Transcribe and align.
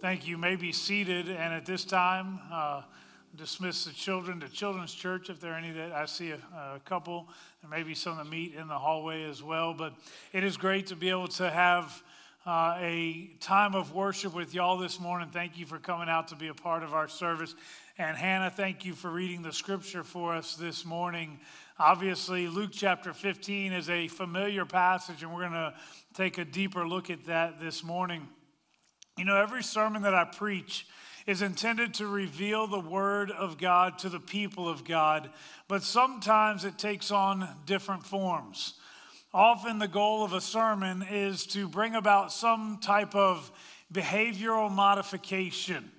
Thank 0.00 0.26
you. 0.26 0.30
you 0.30 0.38
may 0.38 0.56
be 0.56 0.72
seated, 0.72 1.28
and 1.28 1.52
at 1.52 1.66
this 1.66 1.84
time, 1.84 2.40
uh, 2.50 2.80
dismiss 3.36 3.84
the 3.84 3.92
children 3.92 4.40
to 4.40 4.48
Children's 4.48 4.94
Church 4.94 5.28
if 5.28 5.40
there 5.40 5.52
are 5.52 5.56
any 5.56 5.72
that 5.72 5.92
I 5.92 6.06
see 6.06 6.30
a, 6.30 6.36
a 6.56 6.80
couple, 6.86 7.28
and 7.60 7.70
maybe 7.70 7.94
some 7.94 8.16
that 8.16 8.26
meet 8.26 8.54
in 8.54 8.66
the 8.66 8.78
hallway 8.78 9.24
as 9.24 9.42
well. 9.42 9.74
But 9.74 9.92
it 10.32 10.42
is 10.42 10.56
great 10.56 10.86
to 10.86 10.96
be 10.96 11.10
able 11.10 11.28
to 11.28 11.50
have 11.50 12.02
uh, 12.46 12.78
a 12.78 13.28
time 13.40 13.74
of 13.74 13.94
worship 13.94 14.34
with 14.34 14.54
y'all 14.54 14.78
this 14.78 14.98
morning. 14.98 15.28
Thank 15.30 15.58
you 15.58 15.66
for 15.66 15.78
coming 15.78 16.08
out 16.08 16.28
to 16.28 16.34
be 16.34 16.48
a 16.48 16.54
part 16.54 16.82
of 16.82 16.94
our 16.94 17.06
service. 17.06 17.54
And 17.98 18.16
Hannah, 18.16 18.48
thank 18.48 18.86
you 18.86 18.94
for 18.94 19.10
reading 19.10 19.42
the 19.42 19.52
scripture 19.52 20.02
for 20.02 20.34
us 20.34 20.56
this 20.56 20.86
morning. 20.86 21.38
Obviously, 21.78 22.48
Luke 22.48 22.70
chapter 22.72 23.12
15 23.12 23.74
is 23.74 23.90
a 23.90 24.08
familiar 24.08 24.64
passage, 24.64 25.22
and 25.22 25.30
we're 25.34 25.42
going 25.46 25.52
to 25.52 25.74
take 26.14 26.38
a 26.38 26.44
deeper 26.46 26.88
look 26.88 27.10
at 27.10 27.26
that 27.26 27.60
this 27.60 27.84
morning. 27.84 28.26
You 29.20 29.26
know, 29.26 29.36
every 29.36 29.62
sermon 29.62 30.00
that 30.04 30.14
I 30.14 30.24
preach 30.24 30.86
is 31.26 31.42
intended 31.42 31.92
to 31.92 32.06
reveal 32.06 32.66
the 32.66 32.80
Word 32.80 33.30
of 33.30 33.58
God 33.58 33.98
to 33.98 34.08
the 34.08 34.18
people 34.18 34.66
of 34.66 34.82
God, 34.82 35.28
but 35.68 35.82
sometimes 35.82 36.64
it 36.64 36.78
takes 36.78 37.10
on 37.10 37.46
different 37.66 38.06
forms. 38.06 38.80
Often, 39.34 39.78
the 39.78 39.88
goal 39.88 40.24
of 40.24 40.32
a 40.32 40.40
sermon 40.40 41.02
is 41.02 41.44
to 41.48 41.68
bring 41.68 41.96
about 41.96 42.32
some 42.32 42.78
type 42.80 43.14
of 43.14 43.52
behavioral 43.92 44.72
modification. 44.72 45.90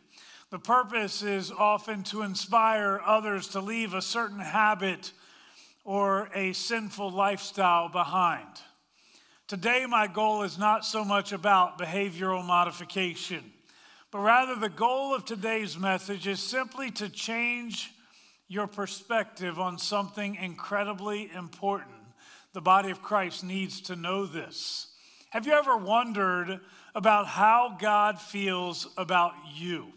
The 0.50 0.58
purpose 0.58 1.22
is 1.22 1.52
often 1.52 2.02
to 2.06 2.24
inspire 2.24 3.00
others 3.06 3.50
to 3.50 3.62
leave 3.62 3.94
a 3.94 4.02
certain 4.02 4.40
habit 4.40 5.12
or 5.84 6.28
a 6.34 6.54
sinful 6.54 7.12
lifestyle 7.12 7.88
behind. 7.88 8.48
Today, 9.52 9.86
my 9.86 10.08
goal 10.08 10.44
is 10.44 10.58
not 10.58 10.86
so 10.86 11.04
much 11.04 11.34
about 11.34 11.78
behavioral 11.78 12.42
modification, 12.42 13.52
but 14.10 14.20
rather 14.20 14.56
the 14.56 14.70
goal 14.70 15.14
of 15.14 15.26
today's 15.26 15.78
message 15.78 16.26
is 16.26 16.40
simply 16.40 16.90
to 16.92 17.10
change 17.10 17.92
your 18.48 18.66
perspective 18.66 19.60
on 19.60 19.78
something 19.78 20.36
incredibly 20.36 21.30
important. 21.36 21.98
The 22.54 22.62
body 22.62 22.92
of 22.92 23.02
Christ 23.02 23.44
needs 23.44 23.82
to 23.82 23.98
know 23.98 24.26
this. 24.26 24.88
Have 25.32 25.46
you 25.46 25.52
ever 25.52 25.76
wondered 25.76 26.62
about 26.96 27.28
how 27.28 27.76
God 27.78 28.22
feels 28.22 28.88
about 28.98 29.34
you? 29.54 29.92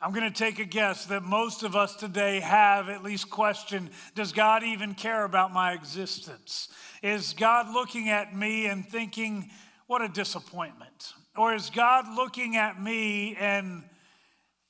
I'm 0.00 0.12
going 0.12 0.32
to 0.32 0.38
take 0.38 0.60
a 0.60 0.64
guess 0.64 1.06
that 1.06 1.24
most 1.24 1.64
of 1.64 1.74
us 1.74 1.96
today 1.96 2.38
have 2.38 2.88
at 2.88 3.02
least 3.02 3.30
questioned 3.30 3.90
Does 4.14 4.30
God 4.30 4.62
even 4.62 4.94
care 4.94 5.24
about 5.24 5.52
my 5.52 5.72
existence? 5.72 6.68
Is 7.02 7.32
God 7.32 7.72
looking 7.72 8.08
at 8.08 8.34
me 8.34 8.66
and 8.66 8.86
thinking, 8.86 9.50
What 9.88 10.00
a 10.00 10.08
disappointment? 10.08 11.14
Or 11.36 11.52
is 11.52 11.70
God 11.70 12.04
looking 12.14 12.56
at 12.56 12.80
me 12.80 13.34
and, 13.36 13.82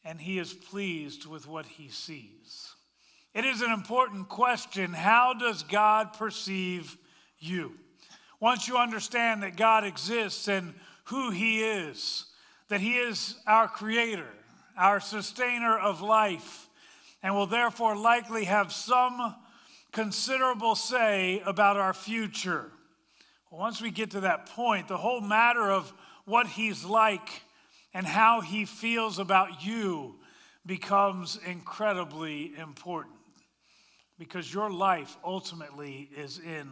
and 0.02 0.18
he 0.18 0.38
is 0.38 0.54
pleased 0.54 1.26
with 1.26 1.46
what 1.46 1.66
he 1.66 1.88
sees? 1.88 2.74
It 3.34 3.44
is 3.44 3.60
an 3.60 3.70
important 3.70 4.30
question. 4.30 4.94
How 4.94 5.34
does 5.34 5.62
God 5.62 6.14
perceive 6.14 6.96
you? 7.38 7.74
Once 8.40 8.66
you 8.66 8.78
understand 8.78 9.42
that 9.42 9.56
God 9.56 9.84
exists 9.84 10.48
and 10.48 10.72
who 11.04 11.30
he 11.30 11.62
is, 11.62 12.24
that 12.68 12.80
he 12.80 12.96
is 12.96 13.36
our 13.46 13.68
creator, 13.68 14.28
our 14.78 15.00
sustainer 15.00 15.76
of 15.76 16.00
life, 16.00 16.68
and 17.22 17.34
will 17.34 17.46
therefore 17.46 17.96
likely 17.96 18.44
have 18.44 18.72
some 18.72 19.34
considerable 19.92 20.74
say 20.74 21.42
about 21.44 21.76
our 21.76 21.92
future. 21.92 22.70
Once 23.50 23.80
we 23.80 23.90
get 23.90 24.12
to 24.12 24.20
that 24.20 24.46
point, 24.46 24.88
the 24.88 24.96
whole 24.96 25.20
matter 25.20 25.70
of 25.70 25.92
what 26.24 26.46
he's 26.46 26.84
like 26.84 27.42
and 27.94 28.06
how 28.06 28.40
he 28.40 28.64
feels 28.64 29.18
about 29.18 29.64
you 29.64 30.14
becomes 30.66 31.38
incredibly 31.46 32.54
important 32.56 33.16
because 34.18 34.52
your 34.52 34.70
life 34.70 35.16
ultimately 35.24 36.08
is 36.14 36.38
in 36.38 36.68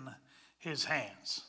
his 0.59 0.85
hands. 0.85 1.43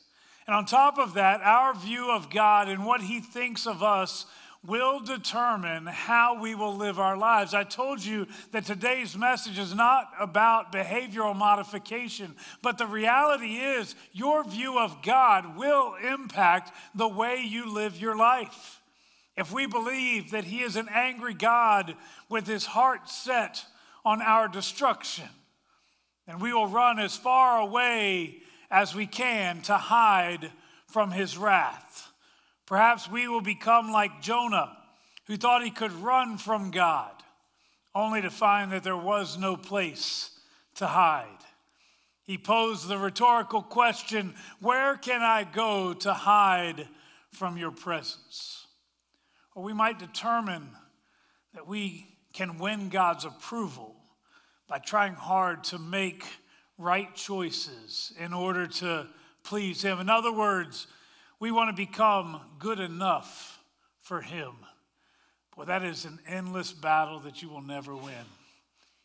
And 0.46 0.56
on 0.56 0.64
top 0.64 0.98
of 0.98 1.14
that, 1.14 1.42
our 1.42 1.74
view 1.74 2.10
of 2.10 2.30
God 2.30 2.68
and 2.68 2.86
what 2.86 3.02
he 3.02 3.20
thinks 3.20 3.66
of 3.66 3.82
us 3.82 4.24
will 4.68 5.00
determine 5.00 5.86
how 5.86 6.40
we 6.40 6.54
will 6.54 6.76
live 6.76 7.00
our 7.00 7.16
lives. 7.16 7.54
I 7.54 7.64
told 7.64 8.04
you 8.04 8.26
that 8.52 8.66
today's 8.66 9.16
message 9.16 9.58
is 9.58 9.74
not 9.74 10.10
about 10.20 10.70
behavioral 10.70 11.34
modification, 11.34 12.36
but 12.62 12.76
the 12.76 12.86
reality 12.86 13.56
is 13.56 13.94
your 14.12 14.44
view 14.44 14.78
of 14.78 15.02
God 15.02 15.56
will 15.56 15.94
impact 15.94 16.70
the 16.94 17.08
way 17.08 17.42
you 17.42 17.72
live 17.72 17.96
your 17.96 18.14
life. 18.14 18.82
If 19.38 19.52
we 19.52 19.66
believe 19.66 20.32
that 20.32 20.44
He 20.44 20.60
is 20.60 20.76
an 20.76 20.88
angry 20.92 21.34
God 21.34 21.94
with 22.28 22.46
His 22.46 22.66
heart 22.66 23.08
set 23.08 23.64
on 24.04 24.20
our 24.20 24.48
destruction, 24.48 25.28
then 26.26 26.40
we 26.40 26.52
will 26.52 26.66
run 26.66 26.98
as 26.98 27.16
far 27.16 27.58
away 27.58 28.42
as 28.70 28.94
we 28.94 29.06
can 29.06 29.62
to 29.62 29.78
hide 29.78 30.52
from 30.88 31.10
His 31.10 31.38
wrath. 31.38 32.07
Perhaps 32.68 33.10
we 33.10 33.26
will 33.28 33.40
become 33.40 33.90
like 33.92 34.20
Jonah, 34.20 34.76
who 35.26 35.38
thought 35.38 35.64
he 35.64 35.70
could 35.70 35.90
run 35.90 36.36
from 36.36 36.70
God, 36.70 37.14
only 37.94 38.20
to 38.20 38.28
find 38.28 38.72
that 38.72 38.84
there 38.84 38.94
was 38.94 39.38
no 39.38 39.56
place 39.56 40.38
to 40.74 40.86
hide. 40.86 41.24
He 42.24 42.36
posed 42.36 42.86
the 42.86 42.98
rhetorical 42.98 43.62
question 43.62 44.34
Where 44.60 44.96
can 44.98 45.22
I 45.22 45.44
go 45.44 45.94
to 45.94 46.12
hide 46.12 46.86
from 47.30 47.56
your 47.56 47.70
presence? 47.70 48.66
Or 49.54 49.62
we 49.62 49.72
might 49.72 49.98
determine 49.98 50.68
that 51.54 51.66
we 51.66 52.06
can 52.34 52.58
win 52.58 52.90
God's 52.90 53.24
approval 53.24 53.96
by 54.68 54.78
trying 54.78 55.14
hard 55.14 55.64
to 55.64 55.78
make 55.78 56.22
right 56.76 57.14
choices 57.14 58.12
in 58.20 58.34
order 58.34 58.66
to 58.66 59.06
please 59.42 59.80
Him. 59.80 60.00
In 60.00 60.10
other 60.10 60.32
words, 60.32 60.86
we 61.40 61.50
want 61.50 61.70
to 61.70 61.76
become 61.76 62.40
good 62.58 62.80
enough 62.80 63.58
for 64.00 64.20
Him. 64.20 64.52
Boy, 65.56 65.64
that 65.64 65.84
is 65.84 66.04
an 66.04 66.18
endless 66.26 66.72
battle 66.72 67.20
that 67.20 67.42
you 67.42 67.48
will 67.48 67.62
never 67.62 67.94
win. 67.94 68.14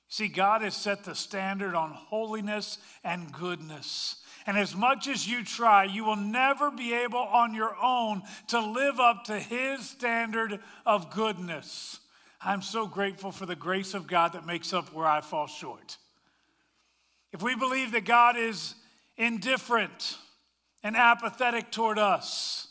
See, 0.07 0.27
God 0.27 0.61
has 0.61 0.75
set 0.75 1.03
the 1.03 1.15
standard 1.15 1.73
on 1.73 1.91
holiness 1.91 2.77
and 3.03 3.31
goodness. 3.31 4.17
And 4.45 4.57
as 4.57 4.75
much 4.75 5.07
as 5.07 5.27
you 5.27 5.43
try, 5.43 5.85
you 5.85 6.03
will 6.03 6.17
never 6.17 6.69
be 6.69 6.93
able 6.93 7.17
on 7.17 7.55
your 7.55 7.75
own 7.81 8.21
to 8.49 8.59
live 8.59 8.99
up 8.99 9.23
to 9.25 9.39
His 9.39 9.89
standard 9.89 10.59
of 10.85 11.09
goodness. 11.09 11.99
I'm 12.41 12.61
so 12.61 12.85
grateful 12.85 13.31
for 13.31 13.45
the 13.45 13.55
grace 13.55 13.93
of 13.93 14.05
God 14.05 14.33
that 14.33 14.45
makes 14.45 14.73
up 14.73 14.93
where 14.93 15.07
I 15.07 15.21
fall 15.21 15.47
short. 15.47 15.97
If 17.31 17.41
we 17.41 17.55
believe 17.55 17.93
that 17.93 18.05
God 18.05 18.37
is 18.37 18.75
indifferent, 19.17 20.17
and 20.83 20.95
apathetic 20.97 21.71
toward 21.71 21.97
us. 21.97 22.67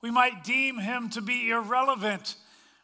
We 0.00 0.10
might 0.10 0.44
deem 0.44 0.78
him 0.78 1.10
to 1.10 1.20
be 1.20 1.50
irrelevant 1.50 2.36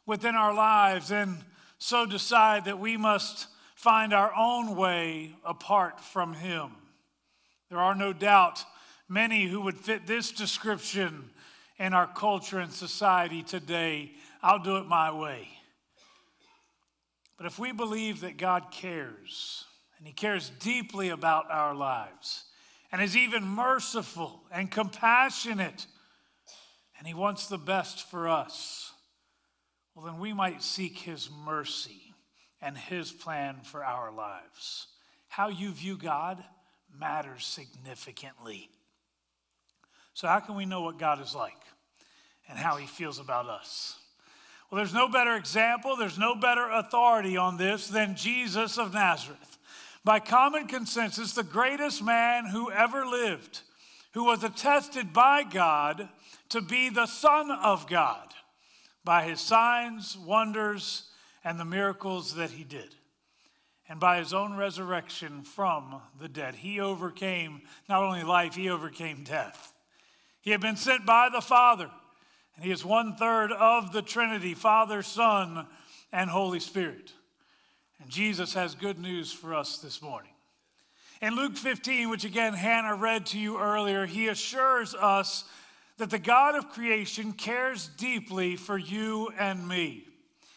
within 0.07 0.35
our 0.35 0.53
lives 0.53 1.13
and 1.13 1.39
so 1.79 2.05
decide 2.05 2.65
that 2.65 2.81
we 2.81 2.97
must 2.97 3.47
find 3.75 4.13
our 4.13 4.33
own 4.37 4.77
way 4.77 5.35
apart 5.45 6.01
from 6.01 6.35
him. 6.35 6.71
There 7.71 7.79
are 7.79 7.95
no 7.95 8.13
doubt 8.13 8.65
many 9.09 9.47
who 9.47 9.61
would 9.63 9.79
fit 9.79 10.07
this 10.07 10.31
description 10.31 11.31
in 11.79 11.93
our 11.93 12.07
culture 12.07 12.59
and 12.59 12.73
society 12.73 13.43
today. 13.43 14.13
I'll 14.43 14.63
do 14.63 14.77
it 14.77 14.87
my 14.87 15.11
way. 15.11 15.49
But 17.37 17.47
if 17.47 17.59
we 17.59 17.73
believe 17.73 18.21
that 18.21 18.37
God 18.37 18.71
cares, 18.71 19.65
and 19.99 20.07
He 20.07 20.13
cares 20.13 20.51
deeply 20.61 21.09
about 21.09 21.51
our 21.51 21.75
lives, 21.75 22.45
and 22.93 23.01
is 23.01 23.17
even 23.17 23.43
merciful 23.43 24.43
and 24.53 24.71
compassionate, 24.71 25.87
and 26.99 27.07
He 27.09 27.15
wants 27.15 27.47
the 27.47 27.59
best 27.59 28.09
for 28.09 28.29
us, 28.29 28.93
well, 29.95 30.05
then 30.05 30.21
we 30.21 30.33
might 30.33 30.63
seek 30.63 30.99
His 30.99 31.31
mercy 31.45 32.15
and 32.61 32.77
His 32.77 33.11
plan 33.11 33.57
for 33.65 33.83
our 33.83 34.13
lives. 34.13 34.89
How 35.29 35.49
you 35.49 35.71
view 35.71 35.97
God 35.97 36.45
matters 36.99 37.47
significantly. 37.47 38.69
So, 40.13 40.29
how 40.29 40.41
can 40.41 40.55
we 40.55 40.67
know 40.67 40.83
what 40.83 40.99
God 40.99 41.21
is 41.23 41.35
like 41.35 41.57
and 42.49 42.59
how 42.59 42.77
He 42.77 42.87
feels 42.87 43.19
about 43.19 43.47
us? 43.49 43.99
Well, 44.71 44.77
there's 44.77 44.95
no 44.95 45.09
better 45.09 45.37
example, 45.37 45.97
there's 45.97 46.19
no 46.19 46.35
better 46.35 46.69
authority 46.71 47.39
on 47.39 47.57
this 47.57 47.89
than 47.89 48.17
Jesus 48.17 48.79
of 48.79 48.93
Nazareth 48.93 49.52
by 50.05 50.19
common 50.19 50.67
consensus, 50.67 51.33
the 51.33 51.43
greatest 51.43 52.03
man 52.03 52.47
who 52.47 52.71
ever 52.71 53.07
lived, 53.07 53.61
who 54.15 54.25
was 54.25 54.43
attested 54.43 55.13
by 55.13 55.45
God 55.45 56.09
to 56.49 56.61
be 56.61 56.89
the 56.89 57.07
Son 57.07 57.51
of 57.51 57.87
God 57.89 58.33
by 59.05 59.25
his 59.25 59.41
signs, 59.41 60.17
wonders, 60.17 61.05
and 61.45 61.59
the 61.59 61.65
miracles 61.65 62.35
that 62.37 62.51
he 62.51 62.65
did. 62.65 62.95
And 63.89 63.99
by 63.99 64.19
his 64.19 64.33
own 64.33 64.57
resurrection 64.57 65.43
from 65.43 66.01
the 66.21 66.29
dead, 66.29 66.55
he 66.55 66.81
overcame 66.81 67.63
not 67.89 68.03
only 68.03 68.23
life, 68.23 68.55
he 68.55 68.71
overcame 68.71 69.25
death. 69.25 69.73
He 70.41 70.51
had 70.51 70.61
been 70.61 70.77
sent 70.77 71.05
by 71.05 71.29
the 71.33 71.41
Father 71.41 71.91
And 72.57 72.65
he 72.65 72.71
is 72.71 72.85
one 72.85 73.17
third 73.17 73.51
of 73.53 73.93
the 73.93 74.03
Trinity 74.03 74.55
Father, 74.55 75.03
Son, 75.03 75.67
and 76.13 76.31
Holy 76.31 76.61
Spirit. 76.61 77.13
And 78.03 78.11
Jesus 78.11 78.55
has 78.55 78.75
good 78.75 78.99
news 78.99 79.33
for 79.33 79.55
us 79.55 79.79
this 79.79 80.03
morning. 80.03 80.33
In 81.21 81.37
Luke 81.37 81.57
15, 81.57 82.11
which 82.11 82.25
again 82.25 82.53
Hannah 82.53 82.97
read 82.97 83.27
to 83.27 83.39
you 83.39 83.61
earlier, 83.61 84.07
he 84.07 84.27
assures 84.27 84.93
us 84.93 85.45
that 85.99 86.11
the 86.11 86.19
God 86.19 86.57
of 86.57 86.69
creation 86.69 87.33
cares 87.33 87.87
deeply 87.87 88.57
for 88.57 88.77
you 88.77 89.31
and 89.39 89.69
me. 89.69 90.05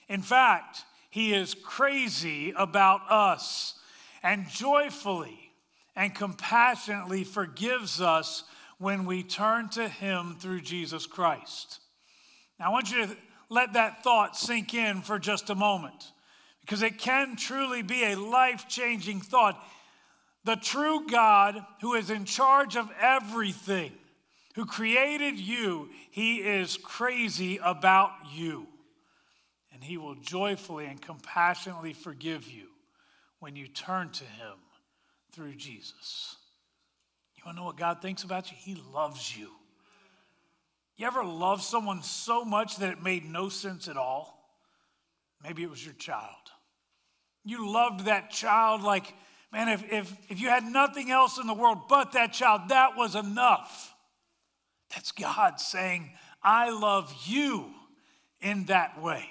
In 0.09 0.23
fact, 0.23 0.85
he 1.11 1.35
is 1.35 1.53
crazy 1.53 2.51
about 2.57 3.01
us 3.11 3.75
and 4.23 4.49
joyfully 4.49 5.51
and 5.95 6.15
compassionately 6.15 7.23
forgives 7.23 8.01
us 8.01 8.43
when 8.79 9.05
we 9.05 9.21
turn 9.21 9.69
to 9.69 9.87
him 9.87 10.35
through 10.39 10.61
Jesus 10.61 11.05
Christ. 11.05 11.79
Now, 12.59 12.67
I 12.67 12.69
want 12.69 12.91
you 12.91 13.05
to 13.05 13.17
let 13.49 13.73
that 13.73 14.03
thought 14.03 14.35
sink 14.35 14.73
in 14.73 15.03
for 15.03 15.19
just 15.19 15.51
a 15.51 15.55
moment 15.55 16.11
because 16.65 16.81
it 16.81 16.97
can 16.97 17.35
truly 17.35 17.83
be 17.83 18.03
a 18.03 18.15
life 18.15 18.67
changing 18.67 19.21
thought. 19.21 19.63
The 20.45 20.55
true 20.55 21.05
God 21.07 21.63
who 21.81 21.93
is 21.93 22.09
in 22.09 22.25
charge 22.25 22.75
of 22.75 22.89
everything, 22.99 23.91
who 24.55 24.65
created 24.65 25.39
you, 25.39 25.89
he 26.09 26.37
is 26.37 26.77
crazy 26.77 27.59
about 27.63 28.09
you. 28.33 28.65
And 29.73 29.83
he 29.83 29.97
will 29.97 30.15
joyfully 30.15 30.87
and 30.87 30.99
compassionately 30.99 31.93
forgive 31.93 32.49
you 32.49 32.65
when 33.39 33.55
you 33.55 33.67
turn 33.67 34.09
to 34.09 34.23
him 34.23 34.57
through 35.33 35.53
Jesus. 35.53 36.35
You 37.35 37.43
want 37.45 37.57
to 37.57 37.61
know 37.61 37.67
what 37.67 37.77
God 37.77 38.01
thinks 38.01 38.23
about 38.23 38.49
you? 38.49 38.57
He 38.59 38.81
loves 38.91 39.37
you. 39.37 39.51
You 40.97 41.05
ever 41.05 41.23
love 41.23 41.61
someone 41.61 42.01
so 42.01 42.43
much 42.43 42.77
that 42.77 42.91
it 42.91 43.03
made 43.03 43.23
no 43.23 43.49
sense 43.49 43.87
at 43.87 43.97
all? 43.97 44.49
Maybe 45.43 45.61
it 45.61 45.69
was 45.69 45.85
your 45.85 45.93
child. 45.95 46.44
You 47.45 47.71
loved 47.71 48.05
that 48.05 48.31
child 48.31 48.81
like, 48.81 49.13
man, 49.53 49.69
if, 49.69 49.83
if, 49.91 50.17
if 50.29 50.41
you 50.41 50.49
had 50.49 50.63
nothing 50.63 51.11
else 51.11 51.37
in 51.37 51.47
the 51.47 51.53
world 51.53 51.87
but 51.87 52.11
that 52.13 52.33
child, 52.33 52.69
that 52.69 52.97
was 52.97 53.15
enough. 53.15 53.93
That's 54.93 55.11
God 55.11 55.59
saying, 55.59 56.11
I 56.43 56.71
love 56.71 57.13
you 57.25 57.67
in 58.41 58.65
that 58.65 59.01
way. 59.01 59.25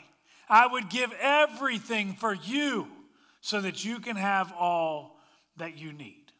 I 0.48 0.66
would 0.66 0.88
give 0.90 1.12
everything 1.20 2.14
for 2.14 2.34
you 2.34 2.86
so 3.40 3.60
that 3.60 3.84
you 3.84 3.98
can 3.98 4.16
have 4.16 4.52
all 4.52 5.18
that 5.56 5.76
you 5.76 5.92
need. 5.92 6.32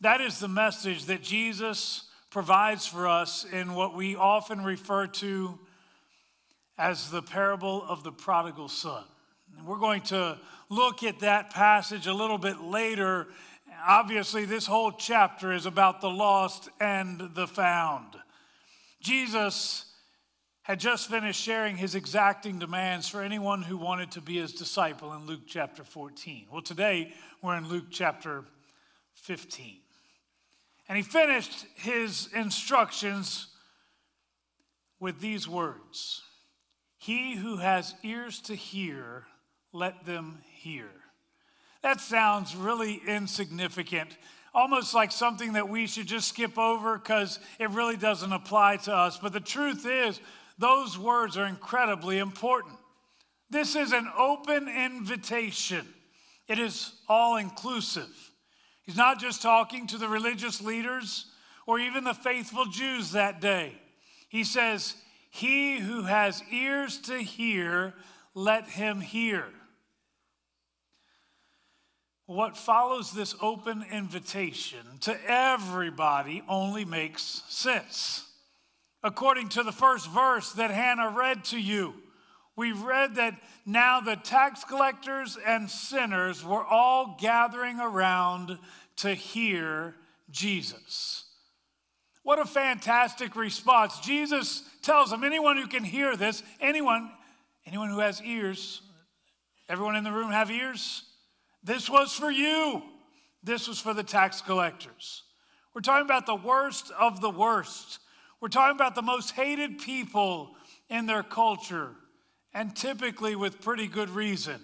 That 0.00 0.20
is 0.20 0.38
the 0.38 0.48
message 0.48 1.04
that 1.06 1.22
Jesus 1.22 2.04
provides 2.30 2.86
for 2.86 3.06
us 3.06 3.44
in 3.44 3.74
what 3.74 3.94
we 3.94 4.16
often 4.16 4.62
refer 4.62 5.06
to 5.06 5.58
as 6.78 7.10
the 7.10 7.22
parable 7.22 7.84
of 7.86 8.02
the 8.04 8.12
prodigal 8.12 8.68
son. 8.68 9.04
And 9.60 9.68
we're 9.68 9.76
going 9.76 10.00
to 10.04 10.38
look 10.70 11.02
at 11.02 11.18
that 11.18 11.50
passage 11.50 12.06
a 12.06 12.14
little 12.14 12.38
bit 12.38 12.62
later. 12.62 13.26
Obviously, 13.86 14.46
this 14.46 14.64
whole 14.64 14.90
chapter 14.90 15.52
is 15.52 15.66
about 15.66 16.00
the 16.00 16.08
lost 16.08 16.70
and 16.80 17.34
the 17.34 17.46
found. 17.46 18.16
Jesus 19.02 19.84
had 20.62 20.80
just 20.80 21.10
finished 21.10 21.38
sharing 21.38 21.76
his 21.76 21.94
exacting 21.94 22.58
demands 22.58 23.06
for 23.06 23.20
anyone 23.20 23.60
who 23.60 23.76
wanted 23.76 24.10
to 24.12 24.22
be 24.22 24.38
his 24.38 24.54
disciple 24.54 25.12
in 25.12 25.26
Luke 25.26 25.42
chapter 25.46 25.84
14. 25.84 26.46
Well, 26.50 26.62
today 26.62 27.12
we're 27.42 27.58
in 27.58 27.68
Luke 27.68 27.88
chapter 27.90 28.44
15. 29.12 29.76
And 30.88 30.96
he 30.96 31.02
finished 31.02 31.66
his 31.74 32.30
instructions 32.34 33.48
with 34.98 35.20
these 35.20 35.46
words 35.46 36.22
He 36.96 37.36
who 37.36 37.58
has 37.58 37.94
ears 38.02 38.40
to 38.42 38.54
hear, 38.54 39.26
let 39.72 40.04
them 40.04 40.38
hear. 40.52 40.90
That 41.82 42.00
sounds 42.00 42.54
really 42.54 43.00
insignificant, 43.06 44.16
almost 44.54 44.94
like 44.94 45.12
something 45.12 45.54
that 45.54 45.68
we 45.68 45.86
should 45.86 46.06
just 46.06 46.28
skip 46.28 46.58
over 46.58 46.98
because 46.98 47.38
it 47.58 47.70
really 47.70 47.96
doesn't 47.96 48.32
apply 48.32 48.76
to 48.78 48.94
us. 48.94 49.16
But 49.16 49.32
the 49.32 49.40
truth 49.40 49.86
is, 49.86 50.20
those 50.58 50.98
words 50.98 51.36
are 51.36 51.46
incredibly 51.46 52.18
important. 52.18 52.74
This 53.48 53.74
is 53.74 53.92
an 53.92 54.08
open 54.16 54.68
invitation, 54.68 55.86
it 56.48 56.58
is 56.58 56.92
all 57.08 57.36
inclusive. 57.36 58.08
He's 58.82 58.96
not 58.96 59.20
just 59.20 59.40
talking 59.40 59.86
to 59.88 59.98
the 59.98 60.08
religious 60.08 60.60
leaders 60.60 61.26
or 61.64 61.78
even 61.78 62.02
the 62.02 62.14
faithful 62.14 62.64
Jews 62.64 63.12
that 63.12 63.40
day. 63.40 63.74
He 64.28 64.42
says, 64.42 64.96
He 65.30 65.78
who 65.78 66.02
has 66.02 66.42
ears 66.50 66.98
to 67.02 67.18
hear, 67.18 67.94
let 68.34 68.68
him 68.68 69.00
hear. 69.00 69.44
What 72.30 72.56
follows 72.56 73.10
this 73.10 73.34
open 73.42 73.84
invitation 73.90 74.86
to 75.00 75.18
everybody 75.28 76.44
only 76.48 76.84
makes 76.84 77.42
sense. 77.48 78.24
According 79.02 79.48
to 79.48 79.64
the 79.64 79.72
first 79.72 80.08
verse 80.08 80.52
that 80.52 80.70
Hannah 80.70 81.10
read 81.10 81.42
to 81.46 81.58
you, 81.60 81.92
we 82.54 82.70
read 82.70 83.16
that 83.16 83.34
now 83.66 84.00
the 84.00 84.14
tax 84.14 84.62
collectors 84.62 85.38
and 85.44 85.68
sinners 85.68 86.44
were 86.44 86.64
all 86.64 87.16
gathering 87.20 87.80
around 87.80 88.60
to 88.98 89.12
hear 89.12 89.96
Jesus. 90.30 91.24
What 92.22 92.38
a 92.38 92.46
fantastic 92.46 93.34
response. 93.34 93.98
Jesus 93.98 94.62
tells 94.82 95.10
them 95.10 95.24
anyone 95.24 95.56
who 95.56 95.66
can 95.66 95.82
hear 95.82 96.14
this, 96.14 96.44
anyone, 96.60 97.10
anyone 97.66 97.90
who 97.90 97.98
has 97.98 98.22
ears, 98.22 98.82
everyone 99.68 99.96
in 99.96 100.04
the 100.04 100.12
room 100.12 100.30
have 100.30 100.48
ears? 100.48 101.02
This 101.62 101.90
was 101.90 102.12
for 102.12 102.30
you. 102.30 102.82
This 103.42 103.68
was 103.68 103.78
for 103.78 103.94
the 103.94 104.02
tax 104.02 104.40
collectors. 104.40 105.24
We're 105.74 105.82
talking 105.82 106.04
about 106.04 106.26
the 106.26 106.34
worst 106.34 106.90
of 106.98 107.20
the 107.20 107.30
worst. 107.30 108.00
We're 108.40 108.48
talking 108.48 108.76
about 108.76 108.94
the 108.94 109.02
most 109.02 109.32
hated 109.32 109.78
people 109.78 110.54
in 110.88 111.06
their 111.06 111.22
culture, 111.22 111.90
and 112.52 112.74
typically 112.74 113.36
with 113.36 113.60
pretty 113.60 113.86
good 113.86 114.10
reason. 114.10 114.60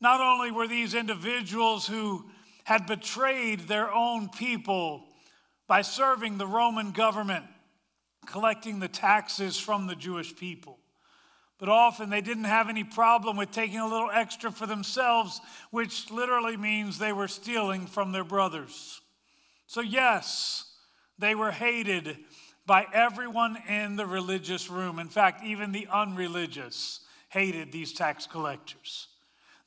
Not 0.00 0.20
only 0.20 0.50
were 0.50 0.66
these 0.66 0.94
individuals 0.94 1.86
who 1.86 2.24
had 2.64 2.86
betrayed 2.86 3.60
their 3.60 3.92
own 3.92 4.28
people 4.28 5.04
by 5.66 5.82
serving 5.82 6.38
the 6.38 6.46
Roman 6.46 6.92
government, 6.92 7.44
collecting 8.26 8.78
the 8.78 8.88
taxes 8.88 9.58
from 9.58 9.86
the 9.86 9.94
Jewish 9.94 10.34
people. 10.34 10.78
But 11.58 11.68
often 11.68 12.10
they 12.10 12.20
didn't 12.20 12.44
have 12.44 12.68
any 12.68 12.84
problem 12.84 13.36
with 13.36 13.50
taking 13.50 13.78
a 13.78 13.86
little 13.86 14.10
extra 14.12 14.50
for 14.50 14.66
themselves, 14.66 15.40
which 15.70 16.10
literally 16.10 16.56
means 16.56 16.98
they 16.98 17.12
were 17.12 17.28
stealing 17.28 17.86
from 17.86 18.12
their 18.12 18.24
brothers. 18.24 19.00
So, 19.66 19.80
yes, 19.80 20.64
they 21.18 21.34
were 21.34 21.52
hated 21.52 22.18
by 22.66 22.86
everyone 22.92 23.56
in 23.68 23.96
the 23.96 24.06
religious 24.06 24.68
room. 24.68 24.98
In 24.98 25.08
fact, 25.08 25.44
even 25.44 25.72
the 25.72 25.86
unreligious 25.92 27.00
hated 27.28 27.72
these 27.72 27.92
tax 27.92 28.26
collectors. 28.26 29.08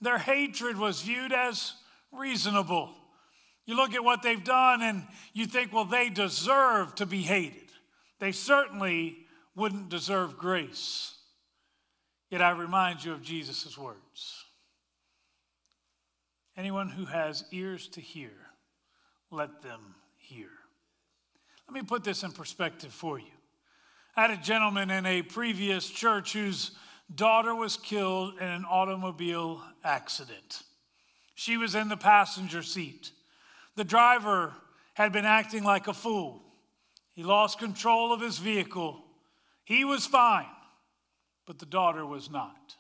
Their 0.02 0.18
hatred 0.18 0.78
was 0.78 1.02
viewed 1.02 1.34
as 1.34 1.74
reasonable. 2.12 2.94
You 3.66 3.76
look 3.76 3.94
at 3.94 4.04
what 4.04 4.24
they've 4.24 4.44
done 4.44 4.82
and 4.82 5.04
you 5.34 5.46
think, 5.46 5.74
well, 5.74 5.86
they 5.86 6.10
deserve 6.10 6.96
to 6.96 7.06
be 7.06 7.22
hated. 7.22 7.70
They 8.20 8.32
certainly 8.32 9.18
wouldn't 9.56 9.90
deserve 9.90 10.38
grace. 10.38 11.17
Yet 12.30 12.42
I 12.42 12.52
remind 12.52 13.04
you 13.04 13.14
of 13.14 13.22
Jesus' 13.22 13.78
words 13.78 14.44
Anyone 16.58 16.90
who 16.90 17.06
has 17.06 17.46
ears 17.52 17.88
to 17.90 18.02
hear, 18.02 18.32
let 19.30 19.62
them 19.62 19.94
hear. 20.18 20.50
Let 21.68 21.76
me 21.76 21.88
put 21.88 22.04
this 22.04 22.24
in 22.24 22.32
perspective 22.32 22.92
for 22.92 23.20
you. 23.20 23.26
I 24.16 24.22
had 24.22 24.32
a 24.32 24.38
gentleman 24.38 24.90
in 24.90 25.06
a 25.06 25.22
previous 25.22 25.88
church 25.88 26.34
whose 26.34 26.72
daughter 27.14 27.54
was 27.54 27.78
killed 27.78 28.40
in 28.40 28.48
an 28.48 28.66
automobile 28.66 29.62
accident. 29.84 30.64
She 31.36 31.58
was 31.58 31.76
in 31.76 31.90
the 31.90 31.98
passenger 31.98 32.64
seat. 32.64 33.12
The 33.76 33.84
driver 33.84 34.54
had 34.96 35.14
been 35.14 35.26
acting 35.26 35.64
like 35.64 35.88
a 35.88 35.94
fool. 35.94 36.42
He 37.14 37.22
lost 37.22 37.60
control 37.60 38.12
of 38.12 38.22
his 38.22 38.40
vehicle. 38.40 39.04
He 39.64 39.86
was 39.86 40.08
fine, 40.08 40.48
but 41.48 41.58
the 41.60 41.66
daughter 41.66 42.06
was 42.06 42.30
not. 42.30 42.76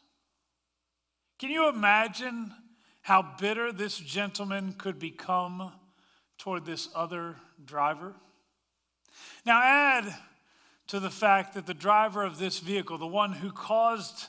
Can 1.39 1.49
you 1.49 1.69
imagine 1.69 2.53
how 3.01 3.35
bitter 3.39 3.71
this 3.71 3.97
gentleman 3.97 4.73
could 4.73 4.99
become 4.99 5.71
toward 6.37 6.65
this 6.65 6.89
other 6.93 7.37
driver? 7.63 8.13
Now, 9.45 9.61
add 9.63 10.13
to 10.87 10.99
the 10.99 11.09
fact 11.09 11.53
that 11.53 11.65
the 11.65 11.73
driver 11.73 12.23
of 12.23 12.37
this 12.37 12.59
vehicle, 12.59 12.97
the 12.97 13.07
one 13.07 13.31
who 13.31 13.51
caused 13.51 14.27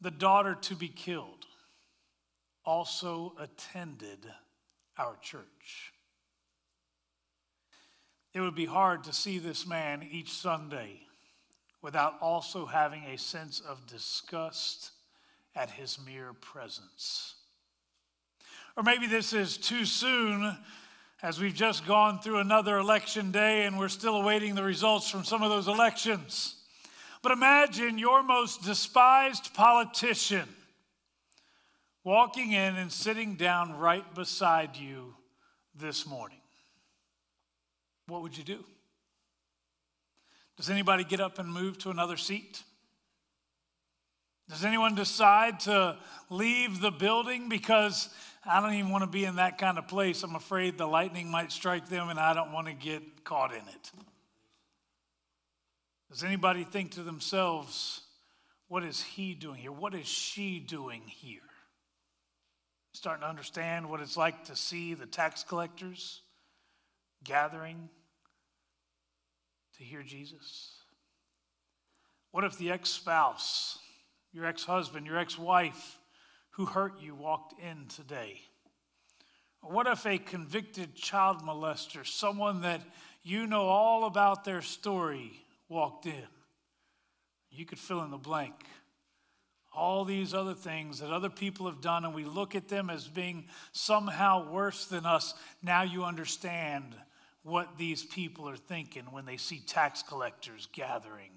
the 0.00 0.10
daughter 0.10 0.54
to 0.54 0.76
be 0.76 0.88
killed, 0.88 1.46
also 2.64 3.34
attended 3.40 4.26
our 4.98 5.16
church. 5.22 5.92
It 8.34 8.40
would 8.40 8.54
be 8.54 8.66
hard 8.66 9.04
to 9.04 9.12
see 9.12 9.38
this 9.38 9.66
man 9.66 10.06
each 10.10 10.32
Sunday 10.32 11.00
without 11.84 12.14
also 12.22 12.64
having 12.64 13.04
a 13.04 13.18
sense 13.18 13.60
of 13.60 13.86
disgust 13.86 14.92
at 15.54 15.68
his 15.68 15.98
mere 16.06 16.32
presence. 16.32 17.34
Or 18.74 18.82
maybe 18.82 19.06
this 19.06 19.34
is 19.34 19.58
too 19.58 19.84
soon 19.84 20.56
as 21.22 21.38
we've 21.38 21.54
just 21.54 21.86
gone 21.86 22.20
through 22.20 22.38
another 22.38 22.78
election 22.78 23.32
day 23.32 23.66
and 23.66 23.78
we're 23.78 23.88
still 23.88 24.16
awaiting 24.16 24.54
the 24.54 24.62
results 24.62 25.10
from 25.10 25.24
some 25.24 25.42
of 25.42 25.50
those 25.50 25.68
elections. 25.68 26.56
But 27.22 27.32
imagine 27.32 27.98
your 27.98 28.22
most 28.22 28.64
despised 28.64 29.52
politician 29.52 30.48
walking 32.02 32.52
in 32.52 32.76
and 32.76 32.90
sitting 32.90 33.34
down 33.34 33.76
right 33.76 34.14
beside 34.14 34.74
you 34.74 35.14
this 35.74 36.06
morning. 36.06 36.40
What 38.06 38.22
would 38.22 38.38
you 38.38 38.44
do? 38.44 38.64
Does 40.56 40.70
anybody 40.70 41.04
get 41.04 41.20
up 41.20 41.38
and 41.38 41.52
move 41.52 41.78
to 41.78 41.90
another 41.90 42.16
seat? 42.16 42.62
Does 44.48 44.64
anyone 44.64 44.94
decide 44.94 45.60
to 45.60 45.96
leave 46.30 46.80
the 46.80 46.90
building 46.90 47.48
because 47.48 48.08
I 48.44 48.60
don't 48.60 48.74
even 48.74 48.90
want 48.90 49.02
to 49.02 49.10
be 49.10 49.24
in 49.24 49.36
that 49.36 49.58
kind 49.58 49.78
of 49.78 49.88
place? 49.88 50.22
I'm 50.22 50.36
afraid 50.36 50.76
the 50.76 50.86
lightning 50.86 51.30
might 51.30 51.50
strike 51.50 51.88
them 51.88 52.10
and 52.10 52.20
I 52.20 52.34
don't 52.34 52.52
want 52.52 52.66
to 52.66 52.74
get 52.74 53.24
caught 53.24 53.52
in 53.52 53.62
it. 53.68 53.92
Does 56.10 56.22
anybody 56.22 56.62
think 56.62 56.92
to 56.92 57.02
themselves, 57.02 58.02
what 58.68 58.84
is 58.84 59.02
he 59.02 59.34
doing 59.34 59.56
here? 59.56 59.72
What 59.72 59.94
is 59.94 60.06
she 60.06 60.60
doing 60.60 61.02
here? 61.06 61.40
Starting 62.92 63.22
to 63.22 63.28
understand 63.28 63.88
what 63.88 64.00
it's 64.00 64.16
like 64.16 64.44
to 64.44 64.54
see 64.54 64.94
the 64.94 65.06
tax 65.06 65.42
collectors 65.42 66.20
gathering 67.24 67.88
to 69.78 69.84
hear 69.84 70.02
Jesus? 70.02 70.72
What 72.30 72.44
if 72.44 72.58
the 72.58 72.70
ex 72.70 72.90
spouse, 72.90 73.78
your 74.32 74.46
ex 74.46 74.64
husband, 74.64 75.06
your 75.06 75.18
ex 75.18 75.38
wife 75.38 75.98
who 76.50 76.66
hurt 76.66 77.00
you 77.00 77.14
walked 77.14 77.54
in 77.60 77.86
today? 77.88 78.40
What 79.62 79.86
if 79.86 80.04
a 80.04 80.18
convicted 80.18 80.94
child 80.94 81.42
molester, 81.42 82.06
someone 82.06 82.60
that 82.62 82.82
you 83.22 83.46
know 83.46 83.62
all 83.62 84.04
about 84.04 84.44
their 84.44 84.60
story, 84.60 85.32
walked 85.68 86.06
in. 86.06 86.28
You 87.50 87.64
could 87.64 87.78
fill 87.78 88.02
in 88.02 88.10
the 88.10 88.16
blank. 88.16 88.54
All 89.76 90.04
these 90.04 90.34
other 90.34 90.54
things 90.54 91.00
that 91.00 91.10
other 91.10 91.30
people 91.30 91.66
have 91.66 91.80
done, 91.80 92.04
and 92.04 92.14
we 92.14 92.24
look 92.24 92.54
at 92.54 92.68
them 92.68 92.90
as 92.90 93.08
being 93.08 93.46
somehow 93.72 94.50
worse 94.50 94.84
than 94.84 95.04
us. 95.04 95.34
Now 95.62 95.82
you 95.82 96.04
understand 96.04 96.94
what 97.44 97.76
these 97.76 98.02
people 98.02 98.48
are 98.48 98.56
thinking 98.56 99.04
when 99.10 99.26
they 99.26 99.36
see 99.36 99.60
tax 99.60 100.02
collectors 100.02 100.66
gathering 100.72 101.30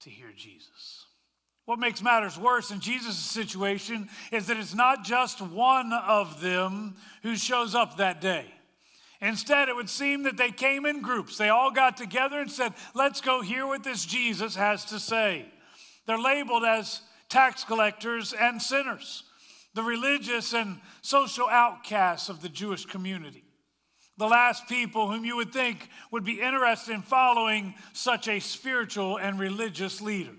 to 0.00 0.10
hear 0.10 0.32
Jesus. 0.34 1.04
What 1.66 1.78
makes 1.78 2.02
matters 2.02 2.38
worse 2.38 2.70
in 2.70 2.80
Jesus' 2.80 3.18
situation 3.18 4.08
is 4.32 4.46
that 4.46 4.56
it's 4.56 4.74
not 4.74 5.04
just 5.04 5.42
one 5.42 5.92
of 5.92 6.40
them 6.40 6.96
who 7.22 7.36
shows 7.36 7.74
up 7.74 7.98
that 7.98 8.22
day. 8.22 8.46
Instead, 9.20 9.68
it 9.68 9.76
would 9.76 9.90
seem 9.90 10.22
that 10.22 10.38
they 10.38 10.50
came 10.50 10.86
in 10.86 11.02
groups. 11.02 11.36
They 11.36 11.50
all 11.50 11.70
got 11.70 11.98
together 11.98 12.40
and 12.40 12.50
said, 12.50 12.72
Let's 12.94 13.20
go 13.20 13.42
hear 13.42 13.66
what 13.66 13.84
this 13.84 14.06
Jesus 14.06 14.54
has 14.54 14.86
to 14.86 14.98
say. 14.98 15.44
They're 16.06 16.18
labeled 16.18 16.64
as 16.64 17.02
tax 17.28 17.64
collectors 17.64 18.32
and 18.32 18.62
sinners, 18.62 19.24
the 19.74 19.82
religious 19.82 20.54
and 20.54 20.80
social 21.02 21.48
outcasts 21.48 22.30
of 22.30 22.40
the 22.40 22.48
Jewish 22.48 22.86
community. 22.86 23.44
The 24.18 24.26
last 24.26 24.68
people 24.68 25.10
whom 25.10 25.24
you 25.24 25.36
would 25.36 25.52
think 25.52 25.88
would 26.10 26.24
be 26.24 26.40
interested 26.40 26.92
in 26.92 27.02
following 27.02 27.74
such 27.92 28.26
a 28.26 28.40
spiritual 28.40 29.16
and 29.16 29.38
religious 29.38 30.00
leader. 30.00 30.34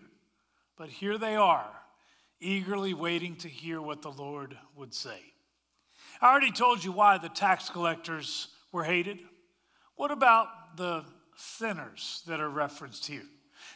But 0.77 0.89
here 0.89 1.17
they 1.17 1.36
are, 1.36 1.69
eagerly 2.41 2.93
waiting 2.93 3.38
to 3.38 3.48
hear 3.48 3.81
what 3.81 4.01
the 4.01 4.12
Lord 4.12 4.57
would 4.75 4.93
say. 4.93 5.19
I 6.21 6.29
already 6.29 6.51
told 6.51 6.83
you 6.83 6.91
why 6.91 7.17
the 7.17 7.29
tax 7.29 7.69
collectors 7.69 8.50
were 8.74 8.83
hated? 8.83 9.19
What 9.95 10.12
about 10.12 10.75
the 10.75 11.05
sinners 11.38 12.21
that 12.27 12.41
are 12.41 12.50
referenced 12.50 13.07
here? 13.07 13.25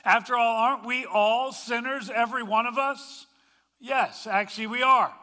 After 0.03 0.35
all, 0.35 0.57
aren't 0.57 0.85
we 0.85 1.05
all 1.05 1.53
sinners, 1.53 2.09
every 2.13 2.43
one 2.43 2.65
of 2.65 2.77
us? 2.77 3.25
Yes, 3.79 4.27
actually, 4.27 4.67
we 4.67 4.83
are. 4.83 5.13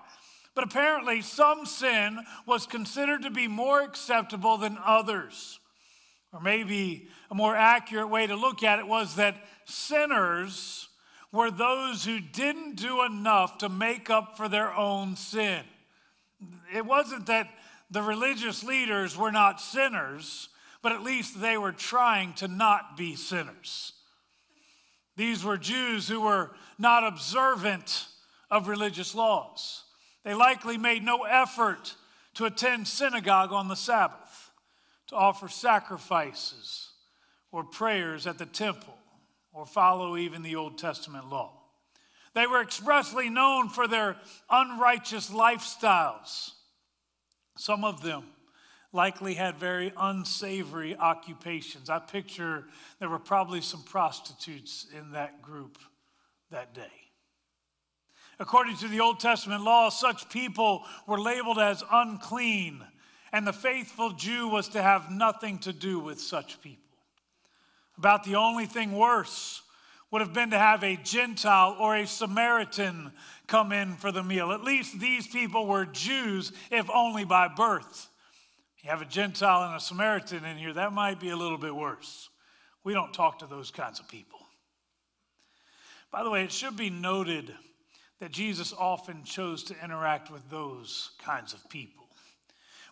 But 0.60 0.68
apparently, 0.68 1.22
some 1.22 1.64
sin 1.64 2.20
was 2.44 2.66
considered 2.66 3.22
to 3.22 3.30
be 3.30 3.48
more 3.48 3.80
acceptable 3.80 4.58
than 4.58 4.76
others. 4.84 5.58
Or 6.34 6.40
maybe 6.40 7.08
a 7.30 7.34
more 7.34 7.56
accurate 7.56 8.10
way 8.10 8.26
to 8.26 8.36
look 8.36 8.62
at 8.62 8.78
it 8.78 8.86
was 8.86 9.16
that 9.16 9.42
sinners 9.64 10.90
were 11.32 11.50
those 11.50 12.04
who 12.04 12.20
didn't 12.20 12.76
do 12.76 13.02
enough 13.04 13.56
to 13.58 13.70
make 13.70 14.10
up 14.10 14.36
for 14.36 14.50
their 14.50 14.70
own 14.70 15.16
sin. 15.16 15.62
It 16.74 16.84
wasn't 16.84 17.24
that 17.28 17.48
the 17.90 18.02
religious 18.02 18.62
leaders 18.62 19.16
were 19.16 19.32
not 19.32 19.62
sinners, 19.62 20.50
but 20.82 20.92
at 20.92 21.02
least 21.02 21.40
they 21.40 21.56
were 21.56 21.72
trying 21.72 22.34
to 22.34 22.48
not 22.48 22.98
be 22.98 23.14
sinners. 23.14 23.94
These 25.16 25.42
were 25.42 25.56
Jews 25.56 26.06
who 26.06 26.20
were 26.20 26.50
not 26.78 27.02
observant 27.02 28.08
of 28.50 28.68
religious 28.68 29.14
laws. 29.14 29.84
They 30.24 30.34
likely 30.34 30.76
made 30.76 31.02
no 31.02 31.24
effort 31.24 31.96
to 32.34 32.44
attend 32.44 32.88
synagogue 32.88 33.52
on 33.52 33.68
the 33.68 33.76
Sabbath, 33.76 34.50
to 35.08 35.16
offer 35.16 35.48
sacrifices 35.48 36.90
or 37.52 37.64
prayers 37.64 38.26
at 38.26 38.38
the 38.38 38.46
temple, 38.46 38.96
or 39.52 39.66
follow 39.66 40.16
even 40.16 40.42
the 40.42 40.56
Old 40.56 40.78
Testament 40.78 41.28
law. 41.28 41.52
They 42.34 42.46
were 42.46 42.62
expressly 42.62 43.28
known 43.28 43.68
for 43.68 43.88
their 43.88 44.16
unrighteous 44.48 45.30
lifestyles 45.30 46.52
some 47.60 47.84
of 47.84 48.02
them 48.02 48.24
likely 48.92 49.34
had 49.34 49.56
very 49.56 49.92
unsavory 49.96 50.96
occupations. 50.96 51.90
I 51.90 51.98
picture 51.98 52.64
there 52.98 53.08
were 53.10 53.18
probably 53.18 53.60
some 53.60 53.82
prostitutes 53.82 54.86
in 54.96 55.12
that 55.12 55.42
group 55.42 55.78
that 56.50 56.74
day. 56.74 56.99
According 58.40 58.78
to 58.78 58.88
the 58.88 59.00
Old 59.00 59.20
Testament 59.20 59.62
law, 59.62 59.90
such 59.90 60.30
people 60.30 60.86
were 61.06 61.20
labeled 61.20 61.58
as 61.58 61.84
unclean, 61.92 62.82
and 63.32 63.46
the 63.46 63.52
faithful 63.52 64.12
Jew 64.12 64.48
was 64.48 64.68
to 64.68 64.80
have 64.80 65.10
nothing 65.10 65.58
to 65.58 65.74
do 65.74 66.00
with 66.00 66.18
such 66.18 66.62
people. 66.62 66.96
About 67.98 68.24
the 68.24 68.36
only 68.36 68.64
thing 68.64 68.92
worse 68.92 69.60
would 70.10 70.22
have 70.22 70.32
been 70.32 70.50
to 70.50 70.58
have 70.58 70.82
a 70.82 70.96
Gentile 70.96 71.76
or 71.78 71.94
a 71.94 72.06
Samaritan 72.06 73.12
come 73.46 73.72
in 73.72 73.96
for 73.96 74.10
the 74.10 74.22
meal. 74.22 74.52
At 74.52 74.64
least 74.64 74.98
these 74.98 75.26
people 75.26 75.66
were 75.66 75.84
Jews, 75.84 76.50
if 76.70 76.88
only 76.88 77.26
by 77.26 77.46
birth. 77.46 78.08
You 78.82 78.88
have 78.88 79.02
a 79.02 79.04
Gentile 79.04 79.64
and 79.64 79.76
a 79.76 79.80
Samaritan 79.80 80.46
in 80.46 80.56
here, 80.56 80.72
that 80.72 80.94
might 80.94 81.20
be 81.20 81.28
a 81.28 81.36
little 81.36 81.58
bit 81.58 81.76
worse. 81.76 82.30
We 82.84 82.94
don't 82.94 83.12
talk 83.12 83.40
to 83.40 83.46
those 83.46 83.70
kinds 83.70 84.00
of 84.00 84.08
people. 84.08 84.38
By 86.10 86.24
the 86.24 86.30
way, 86.30 86.42
it 86.42 86.52
should 86.52 86.78
be 86.78 86.88
noted 86.88 87.54
that 88.20 88.30
Jesus 88.30 88.72
often 88.72 89.24
chose 89.24 89.64
to 89.64 89.74
interact 89.82 90.30
with 90.30 90.48
those 90.50 91.10
kinds 91.22 91.52
of 91.52 91.68
people. 91.68 92.06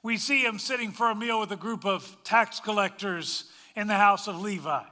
We 0.03 0.17
see 0.17 0.45
him 0.45 0.59
sitting 0.59 0.91
for 0.91 1.11
a 1.11 1.15
meal 1.15 1.39
with 1.41 1.53
a 1.53 1.57
group 1.57 1.85
of 1.85 2.17
tax 2.25 2.61
collectors 2.61 3.45
in 3.77 3.87
the 3.87 3.95
house 3.95 4.27
of 4.27 4.41
Levi. 4.41 4.83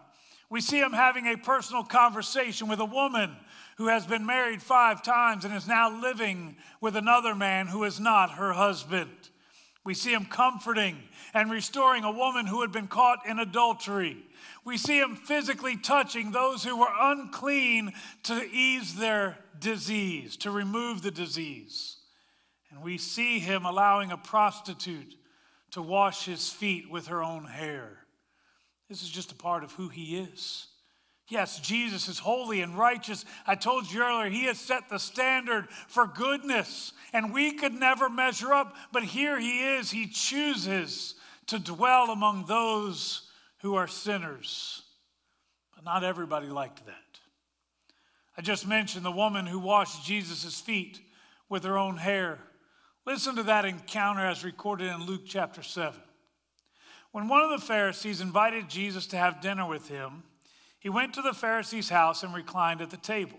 We 0.51 0.61
see 0.61 0.79
him 0.79 0.93
having 0.93 1.27
a 1.27 1.37
personal 1.37 1.83
conversation 1.83 2.69
with 2.69 2.81
a 2.81 2.85
woman 2.85 3.35
who 3.79 3.89
has 3.89 4.07
been 4.07 4.25
married 4.25 4.63
five 4.63 5.03
times 5.03 5.45
and 5.45 5.55
is 5.55 5.67
now 5.67 6.01
living 6.01 6.57
with 6.81 6.97
another 6.97 7.35
man 7.35 7.67
who 7.67 7.85
is 7.85 7.99
not 7.99 8.33
her 8.33 8.53
husband. 8.53 9.11
We 9.85 9.95
see 9.95 10.13
him 10.13 10.25
comforting 10.25 10.99
and 11.33 11.51
restoring 11.51 12.05
a 12.05 12.11
woman 12.11 12.47
who 12.47 12.61
had 12.61 12.73
been 12.73 12.89
caught 12.89 13.27
in 13.27 13.39
adultery. 13.39 14.17
We 14.65 14.77
see 14.79 14.99
him 14.99 15.15
physically 15.15 15.77
touching 15.77 16.33
those 16.33 16.65
who 16.65 16.77
were 16.77 16.93
unclean 17.01 17.93
to 18.25 18.35
ease 18.51 18.97
their 18.97 19.39
disease, 19.61 20.37
to 20.39 20.51
remove 20.51 21.03
the 21.03 21.11
disease. 21.11 21.97
And 22.71 22.83
we 22.83 22.99
see 22.99 23.39
him 23.39 23.65
allowing 23.65 24.13
a 24.13 24.17
prostitute 24.17 25.15
to 25.73 25.83
wash 25.83 26.25
his 26.25 26.51
feet 26.51 26.91
with 26.91 27.09
her 27.09 27.23
own 27.23 27.45
hair. 27.45 27.99
This 28.89 29.03
is 29.03 29.09
just 29.09 29.33
a 29.33 29.37
part 29.37 29.65
of 29.65 29.73
who 29.73 29.89
he 29.89 30.19
is. 30.19 30.69
Yes, 31.29 31.59
Jesus 31.59 32.09
is 32.09 32.21
holy 32.21 32.61
and 32.61 32.79
righteous. 32.79 33.25
I 33.47 33.57
told 33.57 33.91
you 33.91 34.01
earlier, 34.03 34.31
he 34.31 34.45
has 34.45 34.61
set 34.61 34.89
the 34.89 34.99
standard 34.99 35.69
for 35.89 36.07
goodness, 36.07 36.93
and 37.13 37.35
we 37.35 37.53
could 37.53 37.75
never 37.75 38.09
measure 38.09 38.53
up, 38.53 38.77
but 38.93 39.03
here 39.03 39.39
he 39.39 39.75
is. 39.75 39.91
He 39.91 40.07
chooses 40.07 41.17
to 41.49 41.59
dwell 41.59 42.11
among 42.11 42.47
those 42.47 43.29
who 43.59 43.75
are 43.75 43.89
sinners. 43.89 44.83
But 45.75 45.85
not 45.85 46.05
everybody 46.05 46.47
liked 46.47 46.87
that. 46.87 46.95
I 48.39 48.43
just 48.43 48.67
mentioned 48.67 49.05
the 49.05 49.11
woman 49.11 49.47
who 49.47 49.59
washed 49.59 50.05
Jesus' 50.05 50.61
feet 50.61 51.01
with 51.49 51.65
her 51.65 51.79
own 51.79 51.97
hair. 51.97 52.39
Listen 53.07 53.37
to 53.37 53.43
that 53.45 53.65
encounter 53.65 54.27
as 54.27 54.45
recorded 54.45 54.93
in 54.93 55.07
Luke 55.07 55.23
chapter 55.27 55.63
7. 55.63 55.99
When 57.13 57.29
one 57.29 57.41
of 57.41 57.51
the 57.51 57.67
Pharisees 57.67 58.21
invited 58.21 58.69
Jesus 58.69 59.07
to 59.09 59.17
have 59.17 59.41
dinner 59.41 59.67
with 59.67 59.89
him, 59.89 60.23
he 60.79 60.91
went 60.91 61.15
to 61.15 61.23
the 61.23 61.33
Pharisee's 61.33 61.89
house 61.89 62.23
and 62.23 62.35
reclined 62.35 62.83
at 62.83 62.91
the 62.91 62.99
table. 62.99 63.39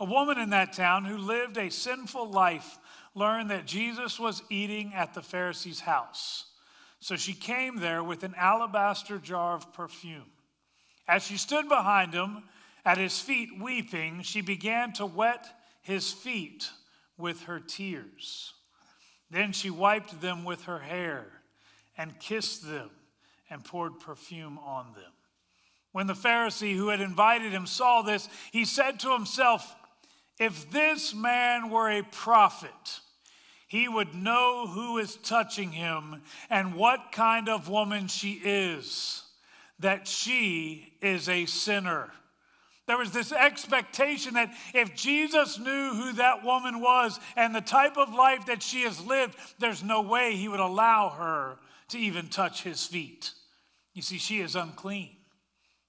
A 0.00 0.04
woman 0.04 0.38
in 0.38 0.50
that 0.50 0.72
town 0.72 1.04
who 1.04 1.18
lived 1.18 1.58
a 1.58 1.70
sinful 1.70 2.30
life 2.30 2.78
learned 3.14 3.50
that 3.50 3.66
Jesus 3.66 4.18
was 4.18 4.42
eating 4.50 4.94
at 4.94 5.14
the 5.14 5.22
Pharisee's 5.22 5.80
house. 5.80 6.46
So 7.00 7.16
she 7.16 7.34
came 7.34 7.76
there 7.76 8.02
with 8.02 8.22
an 8.22 8.34
alabaster 8.36 9.18
jar 9.18 9.54
of 9.54 9.72
perfume. 9.72 10.30
As 11.06 11.22
she 11.22 11.36
stood 11.36 11.68
behind 11.68 12.14
him 12.14 12.44
at 12.86 12.98
his 12.98 13.18
feet 13.18 13.50
weeping, 13.60 14.22
she 14.22 14.40
began 14.40 14.92
to 14.92 15.04
wet 15.04 15.46
his 15.82 16.12
feet 16.12 16.70
with 17.18 17.42
her 17.42 17.58
tears. 17.58 18.54
Then 19.28 19.52
she 19.52 19.70
wiped 19.70 20.20
them 20.20 20.44
with 20.44 20.62
her 20.62 20.78
hair 20.78 21.26
and 21.98 22.18
kissed 22.20 22.66
them 22.66 22.90
and 23.50 23.64
poured 23.64 23.98
perfume 23.98 24.58
on 24.58 24.92
them. 24.94 25.12
When 25.90 26.06
the 26.06 26.14
Pharisee 26.14 26.76
who 26.76 26.88
had 26.88 27.00
invited 27.00 27.52
him 27.52 27.66
saw 27.66 28.02
this, 28.02 28.28
he 28.52 28.64
said 28.64 29.00
to 29.00 29.12
himself, 29.12 29.74
If 30.38 30.70
this 30.70 31.12
man 31.12 31.70
were 31.70 31.90
a 31.90 32.04
prophet, 32.04 33.00
he 33.66 33.88
would 33.88 34.14
know 34.14 34.68
who 34.68 34.98
is 34.98 35.16
touching 35.16 35.72
him 35.72 36.22
and 36.50 36.76
what 36.76 37.10
kind 37.10 37.48
of 37.48 37.68
woman 37.68 38.06
she 38.06 38.34
is, 38.44 39.24
that 39.80 40.06
she 40.06 40.92
is 41.00 41.28
a 41.28 41.46
sinner. 41.46 42.12
There 42.86 42.96
was 42.98 43.10
this 43.10 43.32
expectation 43.32 44.34
that 44.34 44.54
if 44.72 44.94
Jesus 44.94 45.58
knew 45.58 45.94
who 45.94 46.12
that 46.14 46.44
woman 46.44 46.80
was 46.80 47.18
and 47.36 47.54
the 47.54 47.60
type 47.60 47.96
of 47.96 48.14
life 48.14 48.46
that 48.46 48.62
she 48.62 48.82
has 48.82 49.04
lived, 49.04 49.36
there's 49.58 49.82
no 49.82 50.02
way 50.02 50.36
he 50.36 50.48
would 50.48 50.60
allow 50.60 51.08
her 51.10 51.58
to 51.88 51.98
even 51.98 52.28
touch 52.28 52.62
his 52.62 52.86
feet. 52.86 53.32
You 53.92 54.02
see, 54.02 54.18
she 54.18 54.40
is 54.40 54.54
unclean 54.54 55.10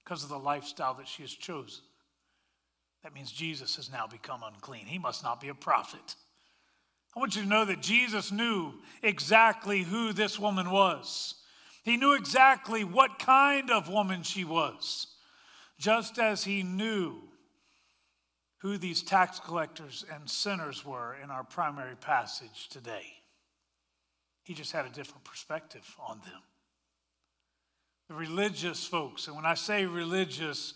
because 0.04 0.24
of 0.24 0.30
the 0.30 0.40
lifestyle 0.40 0.96
that 0.96 1.08
she 1.08 1.22
has 1.22 1.32
chosen. 1.32 1.84
That 3.04 3.14
means 3.14 3.32
Jesus 3.32 3.76
has 3.76 3.92
now 3.92 4.08
become 4.08 4.42
unclean. 4.44 4.86
He 4.86 4.98
must 4.98 5.24
not 5.24 5.40
be 5.40 5.50
a 5.50 5.56
prophet. 5.56 6.16
I 7.16 7.20
want 7.20 7.36
you 7.36 7.44
to 7.44 7.48
know 7.48 7.66
that 7.66 7.82
Jesus 7.82 8.32
knew 8.32 8.74
exactly 9.02 9.84
who 9.84 10.14
this 10.14 10.40
woman 10.40 10.72
was. 10.72 11.36
He 11.84 11.98
knew 11.98 12.14
exactly 12.14 12.84
what 12.84 13.20
kind 13.20 13.72
of 13.72 13.90
woman 13.90 14.24
she 14.24 14.44
was, 14.44 15.08
just 15.78 16.20
as 16.20 16.44
he 16.44 16.64
knew 16.64 17.16
who 18.60 18.78
these 18.78 19.04
tax 19.04 19.40
collectors 19.40 20.04
and 20.14 20.30
sinners 20.30 20.84
were 20.84 21.16
in 21.24 21.30
our 21.30 21.44
primary 21.44 21.96
passage 21.96 22.70
today. 22.70 23.06
He 24.44 24.54
just 24.54 24.72
had 24.72 24.86
a 24.86 24.90
different 24.90 25.24
perspective 25.24 25.96
on 26.00 26.20
them 26.20 26.42
the 28.08 28.14
religious 28.14 28.86
folks. 28.86 29.28
And 29.28 29.36
when 29.36 29.46
I 29.46 29.54
say 29.54 29.86
religious, 29.86 30.74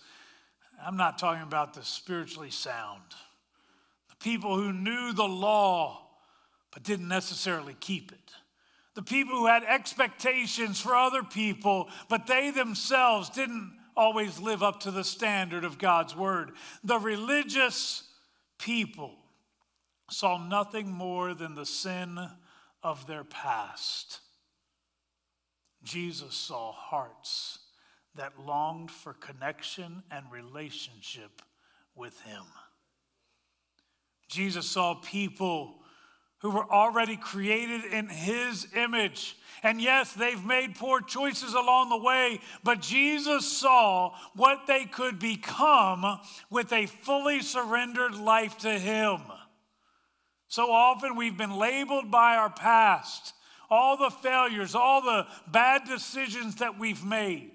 I'm 0.86 0.98
not 0.98 1.18
talking 1.18 1.44
about 1.44 1.74
the 1.74 1.84
spiritually 1.84 2.52
sound, 2.52 3.02
the 4.10 4.16
people 4.18 4.56
who 4.56 4.74
knew 4.74 5.14
the 5.14 5.24
law 5.24 6.08
but 6.74 6.84
didn't 6.84 7.08
necessarily 7.08 7.76
keep 7.80 8.12
it. 8.12 8.32
The 8.96 9.02
people 9.02 9.36
who 9.36 9.46
had 9.46 9.64
expectations 9.64 10.80
for 10.80 10.96
other 10.96 11.24
people, 11.24 11.90
but 12.10 12.28
they 12.28 12.52
themselves 12.52 13.30
didn't 13.30 13.74
always 13.96 14.40
live 14.40 14.64
up 14.64 14.82
to 14.82 14.92
the 14.92 15.04
standard 15.04 15.64
of 15.64 15.78
God's 15.78 16.16
word. 16.16 16.52
The 16.84 17.00
religious 17.00 18.04
people 18.58 19.14
saw 20.10 20.38
nothing 20.38 20.92
more 20.92 21.34
than 21.34 21.56
the 21.56 21.66
sin 21.66 22.20
of 22.84 23.08
their 23.08 23.24
past. 23.24 24.20
Jesus 25.84 26.36
saw 26.36 26.72
hearts 26.72 27.60
that 28.16 28.40
longed 28.40 28.92
for 28.92 29.14
connection 29.14 30.04
and 30.12 30.26
relationship 30.32 31.42
with 31.96 32.20
Him. 32.22 32.44
Jesus 34.28 34.66
saw 34.66 34.96
people 34.96 35.76
who 36.42 36.50
were 36.50 36.70
already 36.72 37.18
created 37.18 37.86
in 37.86 38.10
His 38.10 38.68
image. 38.76 39.38
And 39.64 39.80
yes, 39.80 40.14
they've 40.14 40.44
made 40.44 40.76
poor 40.76 41.02
choices 41.02 41.54
along 41.54 41.90
the 41.90 41.98
way, 41.98 42.42
but 42.64 42.82
Jesus 42.82 43.46
saw 43.46 44.16
what 44.36 44.66
they 44.66 44.86
could 44.86 45.20
become 45.20 46.20
with 46.50 46.74
a 46.74 46.88
fully 46.88 47.42
surrendered 47.42 48.16
life 48.16 48.58
to 48.60 48.72
Him. 48.72 49.20
So 50.48 50.72
often 50.72 51.16
we've 51.16 51.38
been 51.38 51.56
labeled 51.56 52.10
by 52.10 52.36
our 52.36 52.50
past 52.50 53.34
all 53.70 53.96
the 53.96 54.10
failures, 54.10 54.76
all 54.76 55.02
the 55.02 55.26
bad 55.48 55.86
decisions 55.86 56.56
that 56.56 56.78
we've 56.78 57.06
made. 57.06 57.54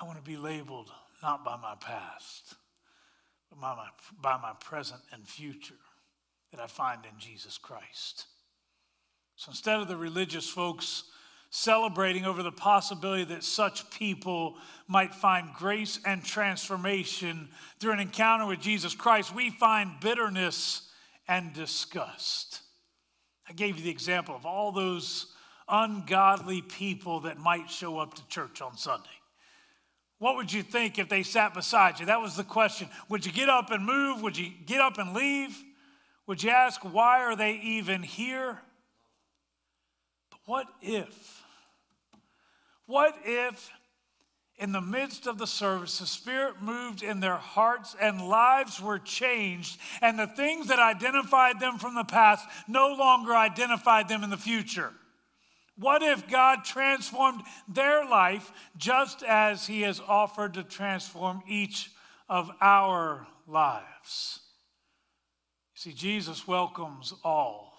I 0.00 0.04
want 0.04 0.18
to 0.18 0.24
be 0.24 0.36
labeled 0.36 0.90
not 1.22 1.44
by 1.44 1.56
my 1.56 1.76
past, 1.78 2.56
but 3.48 3.60
by 3.60 3.76
my, 3.76 3.86
by 4.20 4.36
my 4.36 4.52
present 4.58 5.00
and 5.12 5.24
future 5.24 5.76
that 6.54 6.62
I 6.62 6.68
find 6.68 7.04
in 7.04 7.18
Jesus 7.18 7.58
Christ. 7.58 8.26
So 9.34 9.50
instead 9.50 9.80
of 9.80 9.88
the 9.88 9.96
religious 9.96 10.48
folks 10.48 11.02
celebrating 11.50 12.24
over 12.24 12.44
the 12.44 12.52
possibility 12.52 13.24
that 13.24 13.42
such 13.42 13.90
people 13.90 14.56
might 14.86 15.12
find 15.12 15.48
grace 15.54 15.98
and 16.06 16.24
transformation 16.24 17.48
through 17.80 17.92
an 17.92 17.98
encounter 17.98 18.46
with 18.46 18.60
Jesus 18.60 18.94
Christ, 18.94 19.34
we 19.34 19.50
find 19.50 19.98
bitterness 20.00 20.88
and 21.26 21.52
disgust. 21.52 22.60
I 23.48 23.52
gave 23.52 23.76
you 23.76 23.82
the 23.82 23.90
example 23.90 24.36
of 24.36 24.46
all 24.46 24.70
those 24.70 25.26
ungodly 25.68 26.62
people 26.62 27.20
that 27.20 27.38
might 27.38 27.68
show 27.68 27.98
up 27.98 28.14
to 28.14 28.28
church 28.28 28.62
on 28.62 28.76
Sunday. 28.76 29.08
What 30.18 30.36
would 30.36 30.52
you 30.52 30.62
think 30.62 31.00
if 31.00 31.08
they 31.08 31.24
sat 31.24 31.52
beside 31.52 31.98
you? 31.98 32.06
That 32.06 32.20
was 32.20 32.36
the 32.36 32.44
question. 32.44 32.88
Would 33.08 33.26
you 33.26 33.32
get 33.32 33.48
up 33.48 33.72
and 33.72 33.84
move? 33.84 34.22
Would 34.22 34.38
you 34.38 34.50
get 34.66 34.80
up 34.80 34.98
and 34.98 35.14
leave? 35.14 35.60
Would 36.26 36.42
you 36.42 36.50
ask, 36.50 36.80
why 36.82 37.20
are 37.20 37.36
they 37.36 37.52
even 37.62 38.02
here? 38.02 38.58
But 40.30 40.40
what 40.46 40.66
if? 40.80 41.42
What 42.86 43.16
if 43.24 43.70
in 44.56 44.72
the 44.72 44.80
midst 44.80 45.26
of 45.26 45.38
the 45.38 45.46
service, 45.46 45.98
the 45.98 46.06
Spirit 46.06 46.62
moved 46.62 47.02
in 47.02 47.20
their 47.20 47.36
hearts 47.36 47.96
and 48.00 48.28
lives 48.28 48.80
were 48.80 49.00
changed, 49.00 49.78
and 50.00 50.18
the 50.18 50.28
things 50.28 50.68
that 50.68 50.78
identified 50.78 51.58
them 51.58 51.78
from 51.78 51.94
the 51.94 52.04
past 52.04 52.46
no 52.68 52.94
longer 52.94 53.34
identified 53.34 54.08
them 54.08 54.22
in 54.22 54.30
the 54.30 54.36
future. 54.36 54.92
What 55.76 56.02
if 56.02 56.28
God 56.28 56.64
transformed 56.64 57.42
their 57.66 58.08
life 58.08 58.52
just 58.76 59.24
as 59.24 59.66
He 59.66 59.82
has 59.82 60.00
offered 60.06 60.54
to 60.54 60.62
transform 60.62 61.42
each 61.48 61.90
of 62.28 62.50
our 62.60 63.26
lives? 63.48 64.43
See, 65.84 65.92
Jesus 65.92 66.48
welcomes 66.48 67.12
all. 67.22 67.74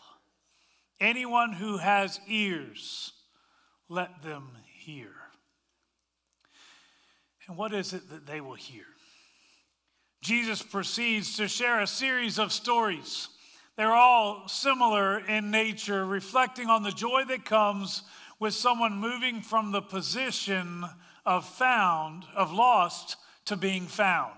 Anyone 0.99 1.53
who 1.53 1.77
has 1.77 2.19
ears, 2.27 3.13
let 3.89 4.21
them 4.21 4.51
hear. 4.77 5.09
And 7.47 7.57
what 7.57 7.73
is 7.73 7.93
it 7.93 8.07
that 8.11 8.27
they 8.27 8.41
will 8.41 8.53
hear? 8.53 8.85
Jesus 10.21 10.61
proceeds 10.61 11.35
to 11.37 11.47
share 11.47 11.81
a 11.81 11.87
series 11.87 12.37
of 12.37 12.51
stories. 12.51 13.29
They're 13.75 13.95
all 13.95 14.47
similar 14.47 15.17
in 15.27 15.49
nature, 15.49 16.05
reflecting 16.05 16.67
on 16.67 16.83
the 16.83 16.91
joy 16.91 17.23
that 17.29 17.43
comes 17.43 18.03
with 18.39 18.53
someone 18.53 18.97
moving 18.97 19.41
from 19.41 19.71
the 19.71 19.81
position 19.81 20.85
of 21.25 21.43
found, 21.43 22.25
of 22.35 22.53
lost, 22.53 23.15
to 23.45 23.57
being 23.57 23.87
found. 23.87 24.37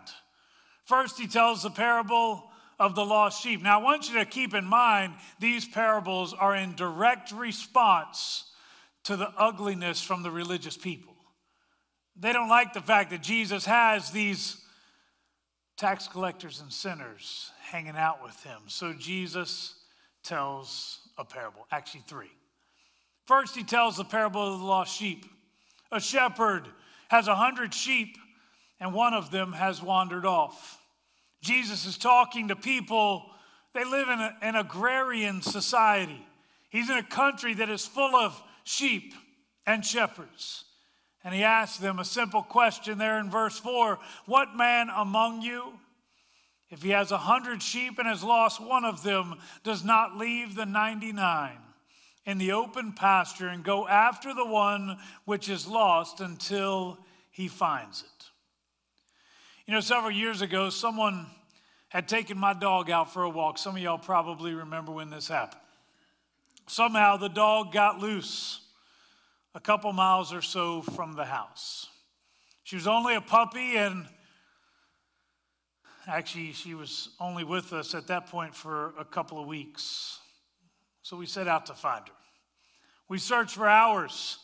First, 0.86 1.20
he 1.20 1.28
tells 1.28 1.64
the 1.64 1.70
parable 1.70 2.47
of 2.80 2.96
the 2.96 3.06
lost 3.06 3.42
sheep. 3.42 3.62
Now, 3.62 3.80
I 3.80 3.84
want 3.84 4.10
you 4.10 4.20
to 4.20 4.26
keep 4.26 4.54
in 4.54 4.66
mind 4.66 5.16
these 5.40 5.68
parables 5.68 6.34
are 6.34 6.56
in 6.56 6.76
direct 6.76 7.32
response 7.32 8.46
to 9.06 9.16
the 9.16 9.32
ugliness 9.38 10.02
from 10.02 10.22
the 10.24 10.32
religious 10.32 10.78
people. 10.78 11.14
They 12.20 12.34
don't 12.34 12.50
like 12.50 12.74
the 12.74 12.82
fact 12.82 13.12
that 13.12 13.22
Jesus 13.22 13.66
has 13.66 14.12
these 14.12 14.58
tax 15.78 16.08
collectors 16.08 16.60
and 16.60 16.74
sinners 16.74 17.52
hanging 17.62 17.96
out 17.96 18.24
with 18.24 18.42
him. 18.44 18.62
So 18.68 18.94
Jesus 18.94 19.76
tells 20.24 21.00
a 21.18 21.24
parable, 21.24 21.68
actually, 21.72 22.04
three. 22.08 22.32
First, 23.26 23.56
he 23.56 23.64
tells 23.64 23.98
the 23.98 24.04
parable 24.04 24.54
of 24.54 24.60
the 24.60 24.66
lost 24.66 24.96
sheep. 24.96 25.26
A 25.92 26.00
shepherd 26.00 26.68
has 27.10 27.28
a 27.28 27.36
hundred 27.36 27.74
sheep, 27.74 28.18
and 28.80 28.94
one 28.94 29.14
of 29.14 29.32
them 29.32 29.54
has 29.54 29.82
wandered 29.82 30.26
off. 30.26 30.80
Jesus 31.42 31.86
is 31.86 31.98
talking 31.98 32.48
to 32.48 32.56
people, 32.56 33.30
they 33.74 33.84
live 33.84 34.10
in 34.10 34.20
a, 34.20 34.36
an 34.42 34.56
agrarian 34.56 35.42
society. 35.42 36.26
He's 36.70 36.90
in 36.90 36.98
a 36.98 37.04
country 37.04 37.54
that 37.56 37.70
is 37.70 37.86
full 37.86 38.16
of 38.16 38.42
sheep 38.64 39.14
and 39.66 39.86
shepherds. 39.86 40.66
And 41.24 41.34
he 41.34 41.44
asks 41.44 41.78
them 41.78 42.00
a 42.00 42.06
simple 42.06 42.42
question 42.42 42.98
there 42.98 43.20
in 43.20 43.30
verse 43.30 43.60
4 43.60 44.00
What 44.26 44.56
man 44.56 44.90
among 44.96 45.42
you, 45.42 45.74
if 46.70 46.82
he 46.82 46.90
has 46.90 47.12
a 47.12 47.18
hundred 47.18 47.62
sheep 47.62 48.00
and 48.00 48.08
has 48.08 48.24
lost 48.24 48.62
one 48.62 48.86
of 48.86 49.04
them, 49.04 49.36
does 49.64 49.84
not 49.84 50.18
leave 50.18 50.56
the 50.56 50.66
99 50.66 51.52
in 52.26 52.38
the 52.38 52.52
open 52.52 52.92
pasture 52.92 53.48
and 53.48 53.64
go 53.64 53.88
after 53.88 54.34
the 54.34 54.46
one 54.46 54.98
which 55.26 55.50
is 55.50 55.66
lost 55.66 56.20
until 56.20 57.00
he 57.32 57.48
finds 57.48 58.04
it. 58.04 58.17
You 59.68 59.74
know, 59.74 59.82
several 59.82 60.12
years 60.12 60.42
ago, 60.42 60.70
someone 60.70 61.26
had 61.90 62.08
taken 62.08 62.38
my 62.38 62.54
dog 62.54 62.90
out 62.90 63.12
for 63.12 63.24
a 63.24 63.30
walk. 63.30 63.58
Some 63.58 63.76
of 63.76 63.82
y'all 63.82 63.98
probably 63.98 64.54
remember 64.54 64.94
when 64.94 65.10
this 65.10 65.28
happened. 65.28 65.62
Somehow 66.68 67.18
the 67.18 67.28
dog 67.28 67.74
got 67.74 68.00
loose 68.00 68.62
a 69.56 69.60
couple 69.60 69.92
miles 69.92 70.32
or 70.32 70.42
so 70.42 70.82
from 70.82 71.18
the 71.18 71.26
house. 71.26 71.88
She 72.64 72.78
was 72.78 72.88
only 72.88 73.16
a 73.16 73.22
puppy, 73.22 73.76
and 73.76 74.06
actually, 76.08 76.54
she 76.54 76.74
was 76.74 77.10
only 77.20 77.44
with 77.44 77.74
us 77.74 77.94
at 77.94 78.08
that 78.08 78.28
point 78.28 78.56
for 78.56 78.94
a 78.98 79.04
couple 79.04 79.38
of 79.38 79.48
weeks. 79.48 80.20
So 81.02 81.18
we 81.18 81.26
set 81.26 81.50
out 81.50 81.66
to 81.66 81.74
find 81.74 82.08
her. 82.08 82.14
We 83.10 83.18
searched 83.18 83.56
for 83.56 83.68
hours. 83.68 84.38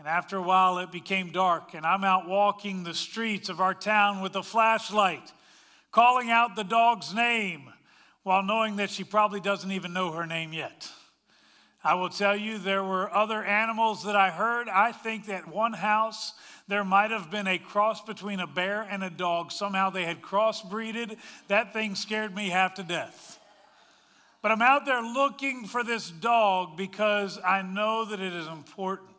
And 0.00 0.08
after 0.08 0.38
a 0.38 0.42
while, 0.42 0.78
it 0.78 0.90
became 0.90 1.30
dark, 1.30 1.74
and 1.74 1.84
I'm 1.84 2.04
out 2.04 2.26
walking 2.26 2.84
the 2.84 2.94
streets 2.94 3.50
of 3.50 3.60
our 3.60 3.74
town 3.74 4.22
with 4.22 4.34
a 4.34 4.42
flashlight, 4.42 5.30
calling 5.92 6.30
out 6.30 6.56
the 6.56 6.64
dog's 6.64 7.12
name 7.12 7.70
while 8.22 8.42
knowing 8.42 8.76
that 8.76 8.88
she 8.88 9.04
probably 9.04 9.40
doesn't 9.40 9.70
even 9.70 9.92
know 9.92 10.10
her 10.12 10.24
name 10.24 10.54
yet. 10.54 10.88
I 11.84 11.96
will 11.96 12.08
tell 12.08 12.34
you, 12.34 12.56
there 12.56 12.82
were 12.82 13.14
other 13.14 13.44
animals 13.44 14.02
that 14.04 14.16
I 14.16 14.30
heard. 14.30 14.70
I 14.70 14.92
think 14.92 15.26
that 15.26 15.46
one 15.46 15.74
house, 15.74 16.32
there 16.66 16.82
might 16.82 17.10
have 17.10 17.30
been 17.30 17.46
a 17.46 17.58
cross 17.58 18.00
between 18.00 18.40
a 18.40 18.46
bear 18.46 18.80
and 18.80 19.04
a 19.04 19.10
dog. 19.10 19.52
Somehow 19.52 19.90
they 19.90 20.06
had 20.06 20.22
crossbreeded. 20.22 21.18
That 21.48 21.74
thing 21.74 21.94
scared 21.94 22.34
me 22.34 22.48
half 22.48 22.72
to 22.76 22.82
death. 22.82 23.38
But 24.40 24.50
I'm 24.50 24.62
out 24.62 24.86
there 24.86 25.02
looking 25.02 25.66
for 25.66 25.84
this 25.84 26.10
dog 26.10 26.78
because 26.78 27.38
I 27.44 27.60
know 27.60 28.06
that 28.06 28.18
it 28.18 28.32
is 28.32 28.46
important. 28.46 29.09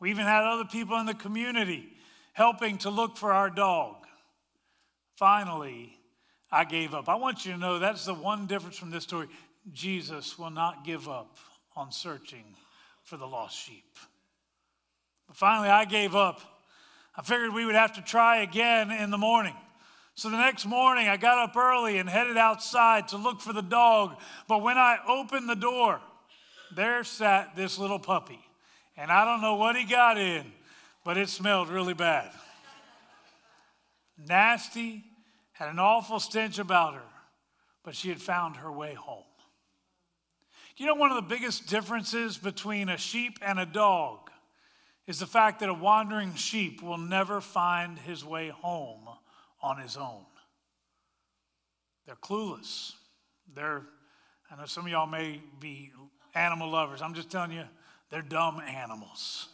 We 0.00 0.10
even 0.10 0.24
had 0.24 0.44
other 0.44 0.64
people 0.64 0.98
in 0.98 1.06
the 1.06 1.14
community 1.14 1.88
helping 2.32 2.78
to 2.78 2.90
look 2.90 3.16
for 3.16 3.32
our 3.32 3.48
dog. 3.48 3.96
Finally, 5.16 5.98
I 6.52 6.64
gave 6.64 6.94
up. 6.94 7.08
I 7.08 7.14
want 7.14 7.46
you 7.46 7.52
to 7.52 7.58
know 7.58 7.78
that's 7.78 8.04
the 8.04 8.14
one 8.14 8.46
difference 8.46 8.76
from 8.76 8.90
this 8.90 9.04
story. 9.04 9.28
Jesus 9.72 10.38
will 10.38 10.50
not 10.50 10.84
give 10.84 11.08
up 11.08 11.38
on 11.74 11.90
searching 11.90 12.44
for 13.02 13.16
the 13.16 13.26
lost 13.26 13.56
sheep. 13.56 13.98
But 15.26 15.36
finally, 15.36 15.68
I 15.68 15.84
gave 15.84 16.14
up. 16.14 16.40
I 17.16 17.22
figured 17.22 17.54
we 17.54 17.64
would 17.64 17.74
have 17.74 17.94
to 17.94 18.02
try 18.02 18.42
again 18.42 18.90
in 18.90 19.10
the 19.10 19.18
morning. 19.18 19.54
So 20.14 20.30
the 20.30 20.38
next 20.38 20.66
morning, 20.66 21.08
I 21.08 21.16
got 21.16 21.38
up 21.38 21.56
early 21.56 21.98
and 21.98 22.08
headed 22.08 22.36
outside 22.36 23.08
to 23.08 23.16
look 23.16 23.40
for 23.40 23.52
the 23.52 23.62
dog. 23.62 24.16
But 24.48 24.62
when 24.62 24.78
I 24.78 24.98
opened 25.08 25.48
the 25.48 25.56
door, 25.56 26.00
there 26.74 27.04
sat 27.04 27.56
this 27.56 27.78
little 27.78 27.98
puppy. 27.98 28.40
And 28.96 29.10
I 29.10 29.24
don't 29.24 29.42
know 29.42 29.56
what 29.56 29.76
he 29.76 29.84
got 29.84 30.18
in, 30.18 30.44
but 31.04 31.16
it 31.16 31.28
smelled 31.28 31.68
really 31.68 31.94
bad. 31.94 32.30
Nasty, 34.18 35.04
had 35.52 35.68
an 35.68 35.78
awful 35.78 36.18
stench 36.20 36.58
about 36.58 36.94
her, 36.94 37.02
but 37.84 37.94
she 37.94 38.08
had 38.08 38.20
found 38.20 38.56
her 38.56 38.72
way 38.72 38.94
home. 38.94 39.24
You 40.76 40.86
know, 40.86 40.94
one 40.94 41.10
of 41.10 41.16
the 41.16 41.34
biggest 41.34 41.68
differences 41.68 42.36
between 42.36 42.88
a 42.88 42.98
sheep 42.98 43.38
and 43.40 43.58
a 43.58 43.64
dog 43.64 44.30
is 45.06 45.18
the 45.18 45.26
fact 45.26 45.60
that 45.60 45.68
a 45.68 45.74
wandering 45.74 46.34
sheep 46.34 46.82
will 46.82 46.98
never 46.98 47.40
find 47.40 47.98
his 47.98 48.24
way 48.24 48.48
home 48.48 49.08
on 49.62 49.78
his 49.78 49.96
own. 49.96 50.24
They're 52.06 52.16
clueless. 52.16 52.92
They're, 53.54 53.82
I 54.50 54.56
know 54.56 54.66
some 54.66 54.84
of 54.84 54.90
y'all 54.90 55.06
may 55.06 55.40
be 55.60 55.92
animal 56.34 56.70
lovers. 56.70 57.00
I'm 57.00 57.14
just 57.14 57.30
telling 57.30 57.52
you, 57.52 57.64
they're 58.10 58.22
dumb 58.22 58.60
animals. 58.60 59.48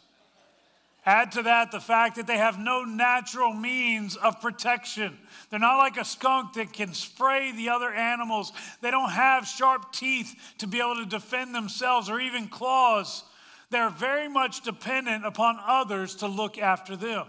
Add 1.05 1.33
to 1.33 1.43
that 1.43 1.71
the 1.71 1.81
fact 1.81 2.15
that 2.15 2.27
they 2.27 2.37
have 2.37 2.57
no 2.57 2.83
natural 2.83 3.53
means 3.53 4.15
of 4.15 4.39
protection. 4.39 5.17
They're 5.49 5.59
not 5.59 5.77
like 5.77 5.97
a 5.97 6.05
skunk 6.05 6.53
that 6.53 6.71
can 6.71 6.93
spray 6.93 7.51
the 7.51 7.69
other 7.69 7.91
animals. 7.91 8.53
They 8.81 8.89
don't 8.89 9.09
have 9.09 9.45
sharp 9.45 9.91
teeth 9.91 10.33
to 10.59 10.67
be 10.67 10.79
able 10.79 10.95
to 10.95 11.05
defend 11.05 11.53
themselves 11.53 12.09
or 12.09 12.21
even 12.21 12.47
claws. 12.47 13.23
They're 13.69 13.89
very 13.89 14.29
much 14.29 14.61
dependent 14.61 15.25
upon 15.25 15.57
others 15.65 16.15
to 16.17 16.27
look 16.27 16.57
after 16.57 16.95
them. 16.95 17.27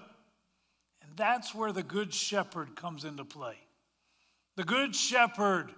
And 1.03 1.17
that's 1.17 1.53
where 1.53 1.73
the 1.73 1.83
Good 1.83 2.15
Shepherd 2.15 2.77
comes 2.77 3.05
into 3.05 3.25
play. 3.25 3.57
The 4.55 4.65
Good 4.65 4.95
Shepherd 4.95 5.73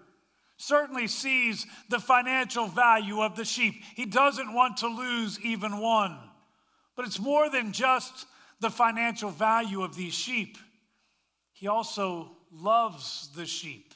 certainly 0.56 1.06
sees 1.06 1.66
the 1.88 1.98
financial 1.98 2.66
value 2.66 3.20
of 3.20 3.36
the 3.36 3.44
sheep, 3.44 3.82
he 3.94 4.06
doesn't 4.06 4.52
want 4.52 4.78
to 4.78 4.88
lose 4.88 5.40
even 5.40 5.78
one. 5.78 6.18
But 6.96 7.06
it's 7.06 7.20
more 7.20 7.50
than 7.50 7.72
just 7.72 8.26
the 8.60 8.70
financial 8.70 9.30
value 9.30 9.82
of 9.82 9.94
these 9.94 10.14
sheep. 10.14 10.56
He 11.52 11.68
also 11.68 12.30
loves 12.50 13.28
the 13.34 13.46
sheep, 13.46 13.94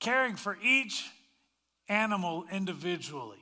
caring 0.00 0.36
for 0.36 0.58
each 0.62 1.04
animal 1.88 2.44
individually. 2.50 3.38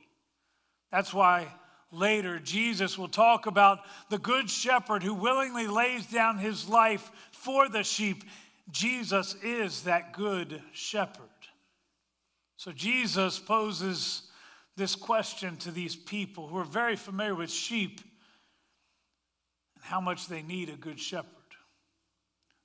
That's 0.90 1.14
why 1.14 1.48
later 1.90 2.38
Jesus 2.38 2.98
will 2.98 3.08
talk 3.08 3.46
about 3.46 3.80
the 4.10 4.18
good 4.18 4.50
shepherd 4.50 5.02
who 5.02 5.14
willingly 5.14 5.66
lays 5.66 6.06
down 6.06 6.38
his 6.38 6.68
life 6.68 7.10
for 7.32 7.68
the 7.68 7.82
sheep. 7.82 8.24
Jesus 8.70 9.34
is 9.42 9.82
that 9.82 10.12
good 10.12 10.62
shepherd. 10.72 11.28
So 12.64 12.72
Jesus 12.72 13.38
poses 13.38 14.22
this 14.74 14.96
question 14.96 15.58
to 15.58 15.70
these 15.70 15.94
people 15.94 16.48
who 16.48 16.56
are 16.56 16.64
very 16.64 16.96
familiar 16.96 17.34
with 17.34 17.50
sheep 17.50 18.00
and 19.74 19.84
how 19.84 20.00
much 20.00 20.28
they 20.28 20.40
need 20.40 20.70
a 20.70 20.76
good 20.76 20.98
shepherd. 20.98 21.28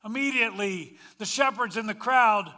Immediately, 0.06 0.96
the 1.18 1.26
shepherds 1.26 1.76
in 1.76 1.86
the 1.86 1.94
crowd 1.94 2.50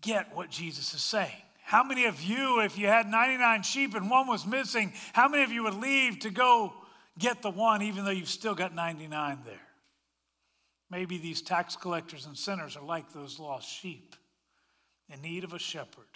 get 0.00 0.34
what 0.34 0.50
Jesus 0.50 0.92
is 0.94 1.00
saying. 1.04 1.30
How 1.62 1.84
many 1.84 2.06
of 2.06 2.20
you, 2.20 2.58
if 2.62 2.76
you 2.76 2.88
had 2.88 3.06
99 3.06 3.62
sheep 3.62 3.94
and 3.94 4.10
one 4.10 4.26
was 4.26 4.44
missing, 4.44 4.92
how 5.12 5.28
many 5.28 5.44
of 5.44 5.52
you 5.52 5.62
would 5.62 5.74
leave 5.74 6.18
to 6.18 6.30
go 6.30 6.72
get 7.16 7.40
the 7.40 7.50
one 7.50 7.82
even 7.82 8.04
though 8.04 8.10
you've 8.10 8.28
still 8.28 8.56
got 8.56 8.74
99 8.74 9.42
there? 9.44 9.54
Maybe 10.90 11.18
these 11.18 11.40
tax 11.40 11.76
collectors 11.76 12.26
and 12.26 12.36
sinners 12.36 12.76
are 12.76 12.84
like 12.84 13.12
those 13.12 13.38
lost 13.38 13.68
sheep 13.68 14.16
in 15.08 15.22
need 15.22 15.44
of 15.44 15.52
a 15.52 15.60
shepherd 15.60 16.08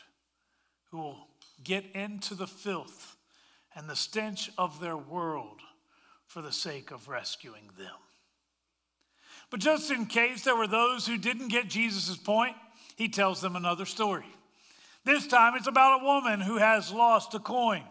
who 0.91 0.99
will 0.99 1.29
get 1.63 1.85
into 1.95 2.35
the 2.35 2.47
filth 2.47 3.17
and 3.75 3.89
the 3.89 3.97
stench 3.97 4.51
of 4.59 4.81
their 4.81 4.97
world 4.97 5.61
for 6.27 6.43
the 6.43 6.53
sake 6.53 6.91
of 6.91 7.09
rescuing 7.09 7.71
them. 7.79 7.95
But 9.51 9.61
just 9.61 9.91
in 9.91 10.07
case 10.07 10.45
there 10.45 10.57
were 10.57 10.67
those 10.67 11.07
who 11.07 11.17
didn't 11.17 11.49
get 11.49 11.69
Jesus' 11.69 12.17
point, 12.17 12.55
he 12.97 13.09
tells 13.09 13.41
them 13.41 13.57
another 13.57 13.87
story. 13.87 14.27
This 15.05 15.27
time 15.27 15.55
it's 15.57 15.67
about 15.67 16.03
a 16.03 16.05
woman 16.05 16.41
who 16.41 16.57
has 16.57 16.93
lost 16.93 17.35
a 17.35 17.39
coin. 17.39 17.83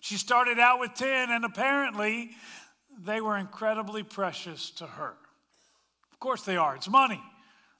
She 0.00 0.16
started 0.16 0.58
out 0.58 0.80
with 0.80 0.94
10, 0.94 1.30
and 1.30 1.44
apparently 1.44 2.30
they 3.02 3.20
were 3.20 3.36
incredibly 3.36 4.02
precious 4.02 4.70
to 4.72 4.86
her. 4.86 5.14
Of 6.12 6.20
course 6.20 6.42
they 6.42 6.56
are, 6.56 6.76
it's 6.76 6.90
money. 6.90 7.22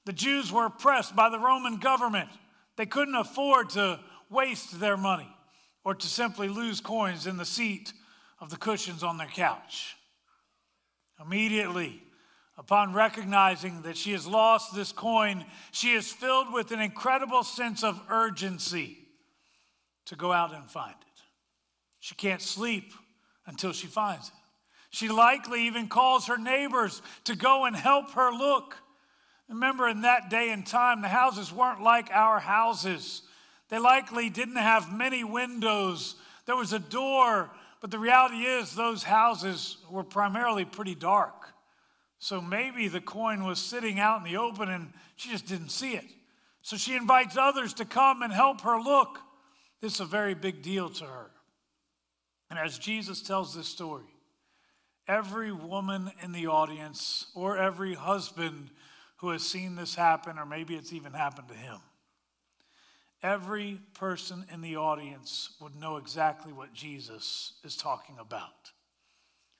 The 0.06 0.12
Jews 0.12 0.50
were 0.50 0.66
oppressed 0.66 1.14
by 1.14 1.28
the 1.28 1.38
Roman 1.38 1.76
government. 1.76 2.30
They 2.76 2.86
couldn't 2.86 3.14
afford 3.14 3.70
to 3.70 4.00
waste 4.30 4.80
their 4.80 4.96
money 4.96 5.28
or 5.84 5.94
to 5.94 6.06
simply 6.06 6.48
lose 6.48 6.80
coins 6.80 7.26
in 7.26 7.36
the 7.36 7.44
seat 7.44 7.92
of 8.40 8.50
the 8.50 8.56
cushions 8.56 9.02
on 9.02 9.18
their 9.18 9.26
couch. 9.28 9.96
Immediately, 11.20 12.02
upon 12.56 12.92
recognizing 12.92 13.82
that 13.82 13.96
she 13.96 14.12
has 14.12 14.26
lost 14.26 14.74
this 14.74 14.92
coin, 14.92 15.44
she 15.72 15.92
is 15.92 16.12
filled 16.12 16.52
with 16.52 16.70
an 16.70 16.80
incredible 16.80 17.42
sense 17.42 17.82
of 17.82 18.00
urgency 18.10 18.98
to 20.06 20.16
go 20.16 20.32
out 20.32 20.54
and 20.54 20.70
find 20.70 20.94
it. 21.00 21.22
She 22.00 22.14
can't 22.14 22.42
sleep 22.42 22.92
until 23.46 23.72
she 23.72 23.86
finds 23.86 24.28
it. 24.28 24.34
She 24.90 25.08
likely 25.08 25.66
even 25.66 25.88
calls 25.88 26.26
her 26.26 26.38
neighbors 26.38 27.02
to 27.24 27.36
go 27.36 27.64
and 27.66 27.76
help 27.76 28.12
her 28.12 28.30
look. 28.30 28.76
Remember, 29.48 29.88
in 29.88 30.02
that 30.02 30.30
day 30.30 30.50
and 30.50 30.66
time, 30.66 31.02
the 31.02 31.08
houses 31.08 31.52
weren't 31.52 31.82
like 31.82 32.10
our 32.12 32.38
houses. 32.38 33.22
They 33.68 33.78
likely 33.78 34.30
didn't 34.30 34.56
have 34.56 34.92
many 34.92 35.24
windows. 35.24 36.16
There 36.46 36.56
was 36.56 36.72
a 36.72 36.78
door 36.78 37.50
but 37.80 37.90
the 37.90 37.98
reality 37.98 38.38
is, 38.38 38.74
those 38.74 39.02
houses 39.02 39.78
were 39.90 40.04
primarily 40.04 40.64
pretty 40.64 40.94
dark. 40.94 41.54
So 42.18 42.40
maybe 42.40 42.88
the 42.88 43.00
coin 43.00 43.44
was 43.44 43.60
sitting 43.60 44.00
out 44.00 44.18
in 44.18 44.24
the 44.24 44.38
open 44.38 44.68
and 44.68 44.92
she 45.14 45.30
just 45.30 45.46
didn't 45.46 45.70
see 45.70 45.92
it. 45.92 46.04
So 46.62 46.76
she 46.76 46.96
invites 46.96 47.36
others 47.36 47.74
to 47.74 47.84
come 47.84 48.22
and 48.22 48.32
help 48.32 48.62
her 48.62 48.80
look. 48.80 49.20
This 49.80 49.94
is 49.94 50.00
a 50.00 50.04
very 50.04 50.34
big 50.34 50.62
deal 50.62 50.90
to 50.90 51.04
her. 51.04 51.30
And 52.50 52.58
as 52.58 52.78
Jesus 52.78 53.22
tells 53.22 53.54
this 53.54 53.68
story, 53.68 54.06
every 55.06 55.52
woman 55.52 56.10
in 56.22 56.32
the 56.32 56.48
audience 56.48 57.26
or 57.36 57.56
every 57.56 57.94
husband 57.94 58.70
who 59.18 59.30
has 59.30 59.42
seen 59.42 59.76
this 59.76 59.94
happen, 59.94 60.38
or 60.38 60.46
maybe 60.46 60.74
it's 60.74 60.92
even 60.92 61.12
happened 61.12 61.48
to 61.48 61.54
him, 61.54 61.78
every 63.22 63.80
person 63.94 64.44
in 64.52 64.60
the 64.60 64.76
audience 64.76 65.50
would 65.60 65.76
know 65.76 65.96
exactly 65.96 66.52
what 66.52 66.72
Jesus 66.72 67.54
is 67.64 67.76
talking 67.76 68.16
about. 68.20 68.72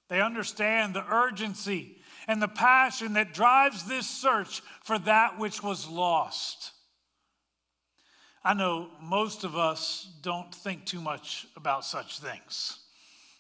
They 0.09 0.23
understand 0.23 0.95
the 0.95 1.05
urgency 1.11 1.97
and 2.27 2.41
the 2.41 2.49
passion 2.49 3.15
that 3.15 3.35
drives 3.35 3.85
this 3.85 4.07
search 4.09 4.63
for 4.83 4.99
that 5.01 5.39
which 5.39 5.63
was 5.63 5.89
lost. 5.89 6.73
I 8.43 8.55
know 8.55 8.89
most 9.03 9.45
of 9.45 9.57
us 9.57 10.09
don't 10.23 10.55
think 10.55 10.87
too 10.87 11.01
much 11.01 11.47
about 11.57 11.85
such 11.85 12.21
things. 12.21 12.79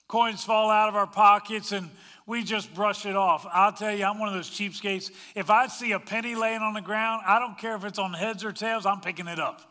Coins 0.09 0.42
fall 0.42 0.70
out 0.70 0.88
of 0.88 0.96
our 0.96 1.07
pockets 1.07 1.72
and 1.72 1.88
we 2.26 2.42
just 2.42 2.74
brush 2.74 3.07
it 3.07 3.16
off. 3.16 3.46
I'll 3.50 3.72
tell 3.72 3.94
you, 3.94 4.04
I'm 4.04 4.18
one 4.18 4.28
of 4.28 4.35
those 4.35 4.50
cheapskates. 4.50 5.11
If 5.35 5.48
I 5.48 5.66
see 5.66 5.92
a 5.92 6.00
penny 6.00 6.35
laying 6.35 6.61
on 6.61 6.74
the 6.74 6.81
ground, 6.81 7.22
I 7.26 7.38
don't 7.38 7.57
care 7.57 7.76
if 7.76 7.85
it's 7.85 7.98
on 7.98 8.12
heads 8.12 8.44
or 8.44 8.52
tails, 8.52 8.85
I'm 8.85 9.00
picking 9.00 9.28
it 9.28 9.38
up. 9.38 9.67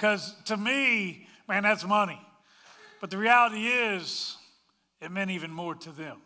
Because 0.00 0.34
to 0.46 0.56
me, 0.56 1.26
man, 1.46 1.62
that's 1.62 1.84
money. 1.84 2.18
But 3.02 3.10
the 3.10 3.18
reality 3.18 3.66
is, 3.66 4.38
it 4.98 5.10
meant 5.10 5.30
even 5.30 5.50
more 5.50 5.74
to 5.74 5.92
them. 5.92 6.16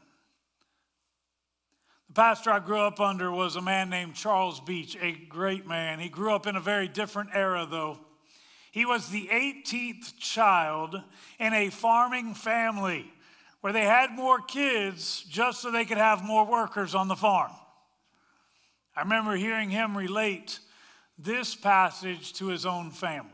The 2.07 2.15
pastor 2.15 2.53
I 2.53 2.61
grew 2.61 2.79
up 2.79 3.01
under 3.01 3.33
was 3.33 3.57
a 3.57 3.61
man 3.61 3.91
named 3.91 4.15
Charles 4.15 4.61
Beach, 4.61 4.97
a 5.03 5.11
great 5.29 5.67
man. 5.67 5.99
He 5.99 6.09
grew 6.09 6.33
up 6.33 6.47
in 6.47 6.55
a 6.55 6.61
very 6.61 6.87
different 6.87 7.31
era, 7.35 7.67
though. 7.69 7.99
He 8.71 8.87
was 8.87 9.09
the 9.09 9.27
18th 9.33 10.19
child 10.21 11.03
in 11.41 11.53
a 11.53 11.71
farming 11.71 12.35
family 12.35 13.13
where 13.61 13.73
they 13.73 13.87
had 13.87 14.13
more 14.13 14.39
kids 14.41 15.25
just 15.29 15.61
so 15.61 15.73
they 15.73 15.85
could 15.85 15.99
have 15.99 16.23
more 16.23 16.47
workers 16.47 16.95
on 16.95 17.09
the 17.09 17.17
farm. 17.17 17.51
I 18.95 19.03
remember 19.03 19.35
hearing 19.35 19.71
him 19.71 19.99
relate 19.99 20.61
this 21.19 21.57
passage 21.57 22.35
to 22.35 22.47
his 22.47 22.65
own 22.65 22.93
family. 22.93 23.34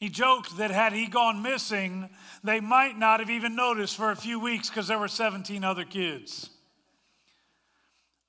He 0.00 0.08
joked 0.08 0.56
that 0.56 0.70
had 0.70 0.94
he 0.94 1.06
gone 1.06 1.42
missing, 1.42 2.08
they 2.42 2.58
might 2.58 2.98
not 2.98 3.20
have 3.20 3.28
even 3.28 3.54
noticed 3.54 3.96
for 3.96 4.10
a 4.10 4.16
few 4.16 4.40
weeks 4.40 4.70
because 4.70 4.88
there 4.88 4.98
were 4.98 5.08
17 5.08 5.62
other 5.62 5.84
kids. 5.84 6.48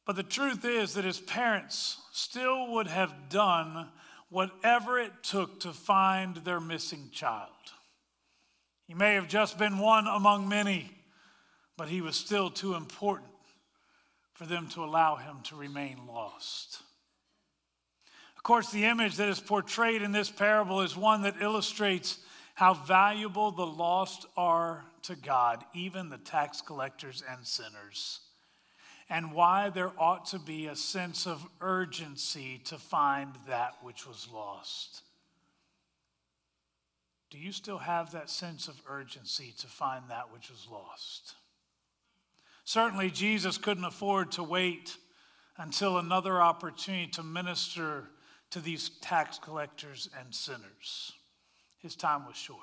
But 0.05 0.17
the 0.17 0.23
truth 0.23 0.65
is 0.65 0.95
that 0.95 1.05
his 1.05 1.21
parents 1.21 1.97
still 2.11 2.73
would 2.73 2.87
have 2.87 3.29
done 3.29 3.87
whatever 4.29 4.99
it 4.99 5.23
took 5.23 5.61
to 5.61 5.71
find 5.71 6.35
their 6.37 6.59
missing 6.59 7.09
child. 7.13 7.47
He 8.85 8.93
may 8.93 9.13
have 9.13 9.29
just 9.29 9.57
been 9.57 9.79
one 9.79 10.07
among 10.07 10.49
many, 10.49 10.91
but 11.77 11.87
he 11.87 12.01
was 12.01 12.17
still 12.17 12.49
too 12.49 12.75
important 12.75 13.29
for 14.33 14.45
them 14.45 14.67
to 14.69 14.83
allow 14.83 15.15
him 15.15 15.37
to 15.43 15.55
remain 15.55 16.05
lost. 16.05 16.81
Of 18.41 18.43
course, 18.43 18.71
the 18.71 18.85
image 18.85 19.17
that 19.17 19.29
is 19.29 19.39
portrayed 19.39 20.01
in 20.01 20.13
this 20.13 20.31
parable 20.31 20.81
is 20.81 20.97
one 20.97 21.21
that 21.21 21.43
illustrates 21.43 22.17
how 22.55 22.73
valuable 22.73 23.51
the 23.51 23.67
lost 23.67 24.25
are 24.35 24.83
to 25.03 25.15
God, 25.15 25.63
even 25.75 26.09
the 26.09 26.17
tax 26.17 26.59
collectors 26.59 27.21
and 27.29 27.45
sinners, 27.45 28.21
and 29.11 29.31
why 29.31 29.69
there 29.69 29.91
ought 29.95 30.25
to 30.29 30.39
be 30.39 30.65
a 30.65 30.75
sense 30.75 31.27
of 31.27 31.45
urgency 31.61 32.59
to 32.65 32.79
find 32.79 33.35
that 33.47 33.75
which 33.83 34.07
was 34.07 34.27
lost. 34.33 35.03
Do 37.29 37.37
you 37.37 37.51
still 37.51 37.77
have 37.77 38.11
that 38.13 38.31
sense 38.31 38.67
of 38.67 38.81
urgency 38.89 39.53
to 39.59 39.67
find 39.67 40.05
that 40.09 40.33
which 40.33 40.49
was 40.49 40.67
lost? 40.67 41.35
Certainly, 42.63 43.11
Jesus 43.11 43.59
couldn't 43.59 43.85
afford 43.85 44.31
to 44.31 44.41
wait 44.41 44.97
until 45.59 45.99
another 45.99 46.41
opportunity 46.41 47.05
to 47.11 47.21
minister 47.21 48.09
to 48.51 48.59
these 48.59 48.89
tax 49.01 49.39
collectors 49.39 50.09
and 50.19 50.33
sinners. 50.33 51.13
His 51.77 51.95
time 51.95 52.27
was 52.27 52.35
short. 52.35 52.59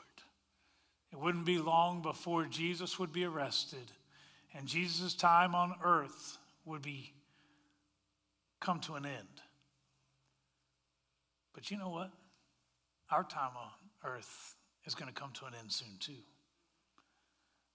It 1.13 1.19
wouldn't 1.19 1.47
be 1.47 1.59
long 1.59 2.03
before 2.03 2.45
Jesus 2.45 2.99
would 2.99 3.13
be 3.13 3.25
arrested 3.25 3.93
and 4.55 4.67
Jesus' 4.67 5.15
time 5.15 5.55
on 5.55 5.75
earth 5.83 6.39
would 6.65 6.83
be 6.83 7.13
come 8.61 8.81
to 8.81 8.95
an 8.95 9.07
end. 9.07 9.43
But 11.55 11.71
you 11.71 11.77
know 11.77 11.91
what? 11.91 12.11
Our 13.11 13.25
time 13.25 13.53
on 13.57 13.71
earth 14.05 14.55
is 14.85 14.95
going 14.95 15.13
to 15.13 15.19
come 15.19 15.33
to 15.35 15.47
an 15.47 15.55
end 15.59 15.73
soon 15.73 15.97
too. 15.99 16.23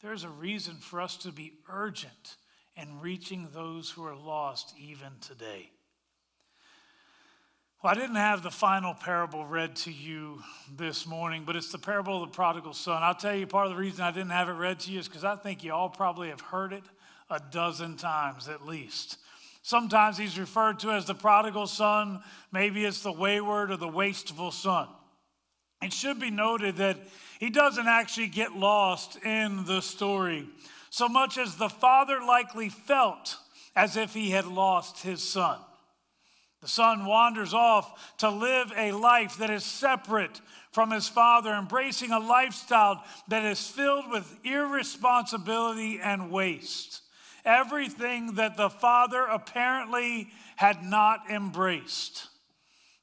There's 0.02 0.24
a 0.24 0.30
reason 0.30 0.76
for 0.76 1.02
us 1.02 1.16
to 1.18 1.32
be 1.32 1.54
urgent 1.70 2.36
in 2.76 3.00
reaching 3.00 3.50
those 3.54 3.90
who 3.90 4.04
are 4.06 4.16
lost 4.16 4.74
even 4.78 5.12
today. 5.22 5.70
Well, 7.84 7.92
I 7.92 8.00
didn't 8.00 8.16
have 8.16 8.44
the 8.44 8.50
final 8.50 8.94
parable 8.94 9.46
read 9.46 9.76
to 9.78 9.92
you 9.92 10.42
this 10.74 11.06
morning, 11.06 11.44
but 11.46 11.58
it's 11.58 11.70
the 11.70 11.78
parable 11.78 12.24
of 12.24 12.30
the 12.30 12.34
prodigal 12.34 12.72
son. 12.72 13.04
I'll 13.04 13.14
tell 13.14 13.36
you 13.36 13.46
part 13.46 13.68
of 13.68 13.74
the 13.74 13.78
reason 13.78 14.06
I 14.06 14.12
didn't 14.12 14.30
have 14.30 14.48
it 14.48 14.54
read 14.54 14.80
to 14.82 14.92
you 14.92 15.00
is 15.00 15.10
because 15.10 15.26
I 15.26 15.36
think 15.36 15.66
you 15.66 15.74
all 15.74 15.90
probably 15.90 16.30
have 16.30 16.40
heard 16.40 16.72
it 16.72 16.86
a 17.30 17.42
dozen 17.52 17.98
times 17.98 18.48
at 18.48 18.66
least. 18.66 19.18
Sometimes 19.64 20.18
he's 20.18 20.40
referred 20.40 20.80
to 20.80 20.92
as 20.92 21.08
the 21.08 21.14
prodigal 21.14 21.68
son, 21.68 22.24
maybe 22.54 22.86
it's 22.86 23.04
the 23.04 23.12
wayward 23.12 23.70
or 23.70 23.76
the 23.76 23.86
wasteful 23.86 24.52
son. 24.52 24.88
It 25.82 25.92
should 25.92 26.22
be 26.22 26.32
noted 26.32 26.78
that 26.78 27.00
he 27.38 27.50
doesn't 27.50 27.88
actually 27.88 28.28
get 28.28 28.56
lost 28.56 29.18
in 29.26 29.66
the 29.66 29.82
story 29.82 30.48
so 30.90 31.10
much 31.10 31.38
as 31.38 31.58
the 31.58 31.68
father 31.68 32.22
likely 32.22 32.70
felt 32.70 33.36
as 33.76 33.98
if 33.98 34.14
he 34.14 34.30
had 34.30 34.46
lost 34.46 35.04
his 35.04 35.22
son. 35.22 35.60
The 36.64 36.70
son 36.70 37.06
wanders 37.06 37.54
off 37.54 38.18
to 38.20 38.30
live 38.30 38.72
a 38.78 38.94
life 38.94 39.36
that 39.40 39.50
is 39.50 39.66
separate 39.66 40.40
from 40.72 40.92
his 40.92 41.10
father, 41.10 41.54
embracing 41.54 42.12
a 42.12 42.20
lifestyle 42.20 43.04
that 43.28 43.44
is 43.44 43.68
filled 43.68 44.10
with 44.10 44.38
irresponsibility 44.46 46.00
and 46.02 46.32
waste. 46.32 47.02
Everything 47.44 48.36
that 48.36 48.56
the 48.56 48.70
father 48.70 49.26
apparently 49.26 50.30
had 50.56 50.86
not 50.86 51.30
embraced. 51.30 52.30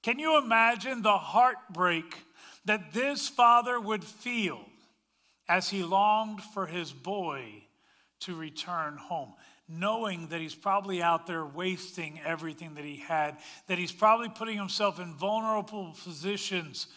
Can 0.03 0.19
you 0.19 0.39
imagine 0.39 1.03
the 1.03 1.19
heartbreak 1.19 2.17
that 2.65 2.95
this 2.95 3.29
father 3.29 3.79
would 3.79 4.05
feel 4.05 4.65
as 5.51 5.69
he 5.69 5.83
longed 5.83 6.43
for 6.43 6.65
his 6.65 6.95
boy 6.95 7.65
to 8.21 8.35
return 8.35 8.97
home? 8.97 9.35
Knowing 9.71 10.27
that 10.29 10.41
he's 10.41 10.55
probably 10.55 11.01
out 11.01 11.27
there 11.27 11.47
wasting 11.47 12.21
everything 12.25 12.75
that 12.75 12.85
he 12.85 12.97
had, 12.97 13.37
that 13.69 13.79
he's 13.79 13.93
probably 13.93 14.29
putting 14.29 14.57
himself 14.57 14.99
in 14.99 15.15
vulnerable 15.15 15.95
positions, 16.05 16.89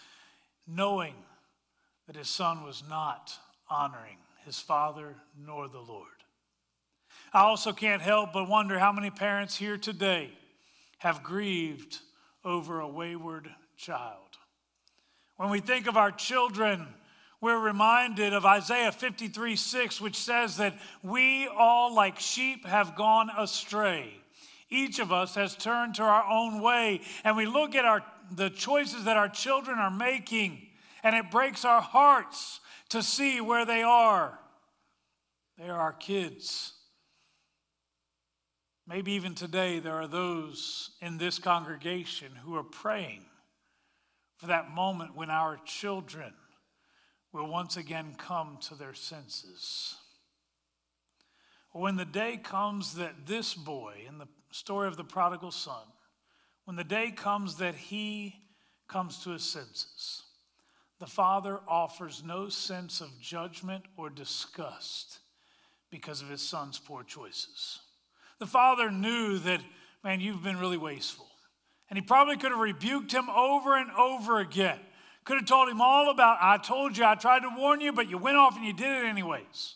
knowing 0.68 1.14
that 2.08 2.16
his 2.16 2.28
son 2.28 2.64
was 2.64 2.84
not 2.90 3.32
honoring 3.70 4.18
his 4.44 4.60
father 4.60 5.16
nor 5.38 5.68
the 5.68 5.80
Lord. 5.80 6.08
I 7.32 7.42
also 7.42 7.72
can't 7.74 8.02
help 8.02 8.34
but 8.34 8.50
wonder 8.50 8.80
how 8.80 8.92
many 8.92 9.10
parents 9.10 9.56
here 9.56 9.78
today 9.78 10.32
have 10.98 11.24
grieved 11.24 12.00
over 12.44 12.80
a 12.80 12.88
wayward 12.88 13.50
child. 13.78 14.38
When 15.38 15.50
we 15.50 15.60
think 15.60 15.88
of 15.88 15.98
our 15.98 16.12
children, 16.12 16.88
we're 17.44 17.60
reminded 17.60 18.32
of 18.34 18.46
Isaiah 18.46 18.94
53 18.94 19.58
6, 19.58 20.00
which 20.00 20.16
says 20.16 20.56
that 20.58 20.78
we 21.04 21.46
all, 21.50 21.94
like 21.94 22.18
sheep, 22.18 22.66
have 22.66 22.96
gone 22.96 23.30
astray. 23.38 24.14
Each 24.70 24.98
of 25.00 25.12
us 25.12 25.36
has 25.36 25.54
turned 25.54 25.96
to 25.96 26.04
our 26.04 26.24
own 26.24 26.62
way, 26.62 27.02
and 27.26 27.36
we 27.36 27.46
look 27.46 27.76
at 27.76 27.84
our, 27.84 28.02
the 28.32 28.50
choices 28.50 29.04
that 29.04 29.18
our 29.18 29.28
children 29.28 29.78
are 29.78 29.92
making, 29.92 30.70
and 31.04 31.18
it 31.18 31.32
breaks 31.32 31.66
our 31.66 31.82
hearts 31.82 32.62
to 32.90 33.04
see 33.04 33.42
where 33.42 33.66
they 33.66 33.84
are. 33.84 34.40
They 35.58 35.68
are 35.68 35.80
our 35.80 35.94
kids. 35.94 36.72
Maybe 38.88 39.12
even 39.12 39.36
today, 39.36 39.80
there 39.80 39.96
are 39.96 40.08
those 40.08 40.92
in 41.02 41.18
this 41.18 41.40
congregation 41.40 42.32
who 42.46 42.56
are 42.56 42.64
praying 42.64 43.26
for 44.38 44.48
that 44.48 44.72
moment 44.72 45.14
when 45.14 45.30
our 45.30 45.60
children 45.66 46.34
will 47.34 47.48
once 47.48 47.76
again 47.76 48.16
come 48.18 48.58
to 48.62 48.76
their 48.76 48.94
senses. 48.94 49.96
When 51.72 51.96
the 51.96 52.06
day 52.06 52.38
comes 52.38 52.96
that 52.96 53.26
this 53.26 53.56
boy, 53.56 54.06
in 54.08 54.20
the 54.20 54.28
story 54.52 54.88
of 54.88 54.96
the 54.96 55.04
prodigal 55.04 55.52
son, 55.52 55.84
when 56.66 56.78
the 56.78 56.84
day 56.84 57.10
comes 57.10 57.58
that 57.58 57.76
he 57.76 58.36
comes 58.88 59.24
to 59.24 59.32
his 59.32 59.44
senses, 59.44 60.22
the 61.00 61.08
father 61.08 61.60
offers 61.68 62.24
no 62.24 62.48
sense 62.48 63.02
of 63.02 63.20
judgment 63.20 63.86
or 63.98 64.12
disgust 64.12 65.20
because 65.90 66.22
of 66.22 66.30
his 66.30 66.42
son's 66.42 66.78
poor 66.78 67.04
choices. 67.04 67.80
The 68.40 68.46
father 68.46 68.92
knew 68.92 69.40
that, 69.40 69.62
man, 70.04 70.20
you've 70.20 70.44
been 70.44 70.60
really 70.60 70.78
wasteful. 70.78 71.28
And 71.90 71.98
he 71.98 72.06
probably 72.06 72.38
could 72.38 72.52
have 72.52 72.60
rebuked 72.60 73.12
him 73.12 73.30
over 73.30 73.76
and 73.76 73.92
over 73.92 74.40
again. 74.40 74.80
Could 75.24 75.38
have 75.38 75.46
told 75.46 75.70
him 75.70 75.82
all 75.82 76.10
about, 76.10 76.38
I 76.42 76.58
told 76.58 76.98
you, 76.98 77.06
I 77.06 77.16
tried 77.16 77.40
to 77.40 77.52
warn 77.56 77.80
you, 77.80 77.94
but 77.94 78.10
you 78.10 78.18
went 78.18 78.38
off 78.38 78.58
and 78.58 78.66
you 78.66 78.74
did 78.74 79.04
it 79.04 79.08
anyways. 79.08 79.76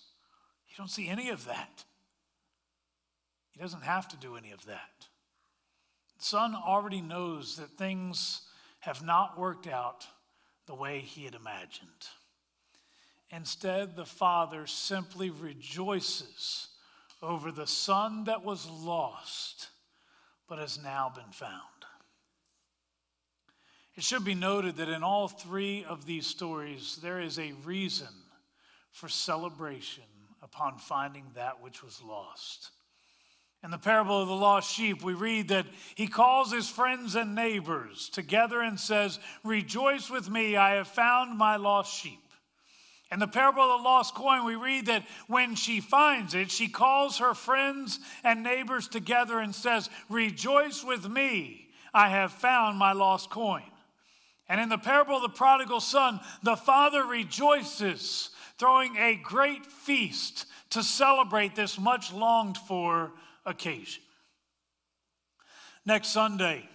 You 0.69 0.75
don't 0.77 0.89
see 0.89 1.07
any 1.07 1.29
of 1.29 1.45
that. 1.45 1.85
He 3.51 3.59
doesn't 3.59 3.83
have 3.83 4.07
to 4.09 4.17
do 4.17 4.35
any 4.35 4.51
of 4.51 4.65
that. 4.65 5.07
The 6.17 6.25
son 6.25 6.55
already 6.55 7.01
knows 7.01 7.55
that 7.55 7.77
things 7.77 8.41
have 8.79 9.03
not 9.03 9.39
worked 9.39 9.67
out 9.67 10.05
the 10.65 10.75
way 10.75 10.99
he 10.99 11.25
had 11.25 11.35
imagined. 11.35 11.87
Instead, 13.29 13.95
the 13.95 14.05
father 14.05 14.67
simply 14.67 15.29
rejoices 15.29 16.67
over 17.21 17.51
the 17.51 17.67
son 17.67 18.25
that 18.25 18.43
was 18.43 18.69
lost 18.69 19.69
but 20.47 20.59
has 20.59 20.81
now 20.81 21.11
been 21.13 21.31
found. 21.31 21.76
It 23.97 24.03
should 24.03 24.23
be 24.23 24.35
noted 24.35 24.77
that 24.77 24.89
in 24.89 25.03
all 25.03 25.27
three 25.27 25.83
of 25.83 26.05
these 26.05 26.27
stories, 26.27 26.99
there 27.01 27.19
is 27.19 27.39
a 27.39 27.53
reason 27.65 28.13
for 28.91 29.09
celebration 29.09 30.03
upon 30.43 30.77
finding 30.77 31.25
that 31.33 31.63
which 31.63 31.83
was 31.83 31.99
lost. 32.03 32.69
In 33.63 33.71
the 33.71 33.79
parable 33.79 34.21
of 34.21 34.27
the 34.27 34.35
lost 34.35 34.71
sheep, 34.71 35.01
we 35.01 35.15
read 35.15 35.47
that 35.47 35.65
he 35.95 36.05
calls 36.05 36.51
his 36.51 36.69
friends 36.69 37.15
and 37.15 37.33
neighbors 37.33 38.09
together 38.09 38.61
and 38.61 38.79
says, 38.79 39.19
Rejoice 39.43 40.11
with 40.11 40.29
me, 40.29 40.55
I 40.55 40.75
have 40.75 40.87
found 40.87 41.35
my 41.35 41.55
lost 41.55 41.91
sheep. 41.91 42.19
In 43.11 43.17
the 43.17 43.27
parable 43.27 43.63
of 43.63 43.79
the 43.79 43.83
lost 43.83 44.13
coin, 44.13 44.45
we 44.45 44.53
read 44.53 44.85
that 44.85 45.07
when 45.25 45.55
she 45.55 45.79
finds 45.79 46.35
it, 46.35 46.51
she 46.51 46.67
calls 46.67 47.17
her 47.17 47.33
friends 47.33 47.99
and 48.23 48.43
neighbors 48.43 48.87
together 48.87 49.39
and 49.39 49.55
says, 49.55 49.89
Rejoice 50.07 50.83
with 50.83 51.09
me, 51.09 51.69
I 51.95 52.09
have 52.09 52.31
found 52.31 52.77
my 52.77 52.91
lost 52.91 53.31
coin. 53.31 53.63
And 54.49 54.61
in 54.61 54.69
the 54.69 54.77
parable 54.77 55.17
of 55.17 55.21
the 55.21 55.29
prodigal 55.29 55.81
son, 55.81 56.19
the 56.41 56.55
father 56.55 57.03
rejoices, 57.03 58.29
throwing 58.57 58.95
a 58.97 59.15
great 59.15 59.65
feast 59.65 60.45
to 60.69 60.83
celebrate 60.83 61.55
this 61.55 61.79
much 61.79 62.13
longed 62.13 62.57
for 62.57 63.11
occasion. 63.45 64.03
Next 65.85 66.09
Sunday, 66.09 66.67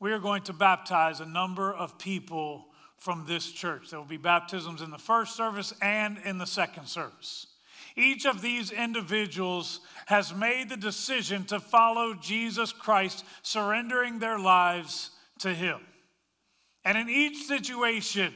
we 0.00 0.12
are 0.12 0.18
going 0.18 0.42
to 0.44 0.52
baptize 0.52 1.20
a 1.20 1.26
number 1.26 1.72
of 1.72 1.98
people 1.98 2.66
from 2.98 3.24
this 3.26 3.50
church. 3.50 3.90
There 3.90 3.98
will 3.98 4.06
be 4.06 4.16
baptisms 4.16 4.82
in 4.82 4.90
the 4.90 4.98
first 4.98 5.36
service 5.36 5.72
and 5.80 6.18
in 6.24 6.38
the 6.38 6.46
second 6.46 6.86
service. 6.86 7.46
Each 7.96 8.26
of 8.26 8.42
these 8.42 8.70
individuals 8.70 9.80
has 10.06 10.34
made 10.34 10.68
the 10.68 10.76
decision 10.76 11.44
to 11.46 11.58
follow 11.58 12.14
Jesus 12.14 12.72
Christ, 12.72 13.24
surrendering 13.42 14.18
their 14.18 14.38
lives 14.38 15.10
to 15.40 15.52
Him. 15.52 15.80
And 16.88 16.96
in 16.96 17.10
each 17.10 17.44
situation, 17.44 18.32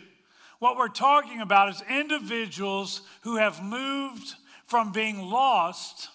what 0.59 0.77
we're 0.77 0.89
talking 0.89 1.41
about 1.41 1.71
is 1.71 1.83
individuals 1.89 3.01
who 3.23 3.37
have 3.37 3.65
moved 3.65 4.35
from 4.67 4.93
being 4.93 5.23
lost 5.23 6.11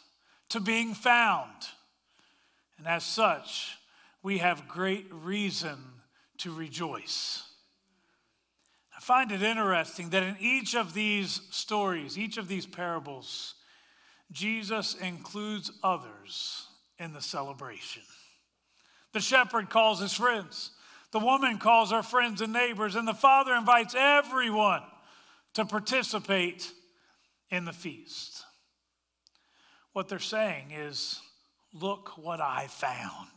to 0.50 0.60
being 0.60 0.94
found. 0.94 1.50
And 2.78 2.86
as 2.86 3.04
such, 3.04 3.80
we 4.22 4.38
have 4.38 4.68
great 4.68 5.08
reason 5.12 5.80
to 6.38 6.54
rejoice. 6.54 7.42
I 8.96 9.00
find 9.00 9.32
it 9.32 9.42
interesting 9.42 10.12
that 10.12 10.22
in 10.22 10.38
each 10.40 10.76
of 10.76 10.94
these 10.94 11.42
stories, 11.50 12.20
each 12.20 12.38
of 12.38 12.48
these 12.48 12.68
parables, 12.68 13.56
Jesus 14.32 14.94
includes 14.94 15.72
others 15.84 16.68
in 17.00 17.14
the 17.14 17.22
celebration. 17.22 18.04
The 19.14 19.22
shepherd 19.22 19.72
calls 19.72 20.00
his 20.00 20.14
friends, 20.14 20.70
the 21.12 21.20
woman 21.20 21.58
calls 21.58 21.92
her 21.92 22.04
friends 22.04 22.42
and 22.42 22.54
neighbors, 22.54 22.96
and 22.96 23.08
the 23.08 23.14
father 23.14 23.54
invites 23.56 23.96
everyone 23.98 24.84
to 25.54 25.66
participate 25.66 26.72
in 27.50 27.66
the 27.66 27.74
feast. 27.74 28.44
What 29.94 30.10
they're 30.10 30.20
saying 30.20 30.72
is, 30.72 31.22
Look 31.74 32.18
what 32.18 32.42
I 32.42 32.68
found. 32.68 33.30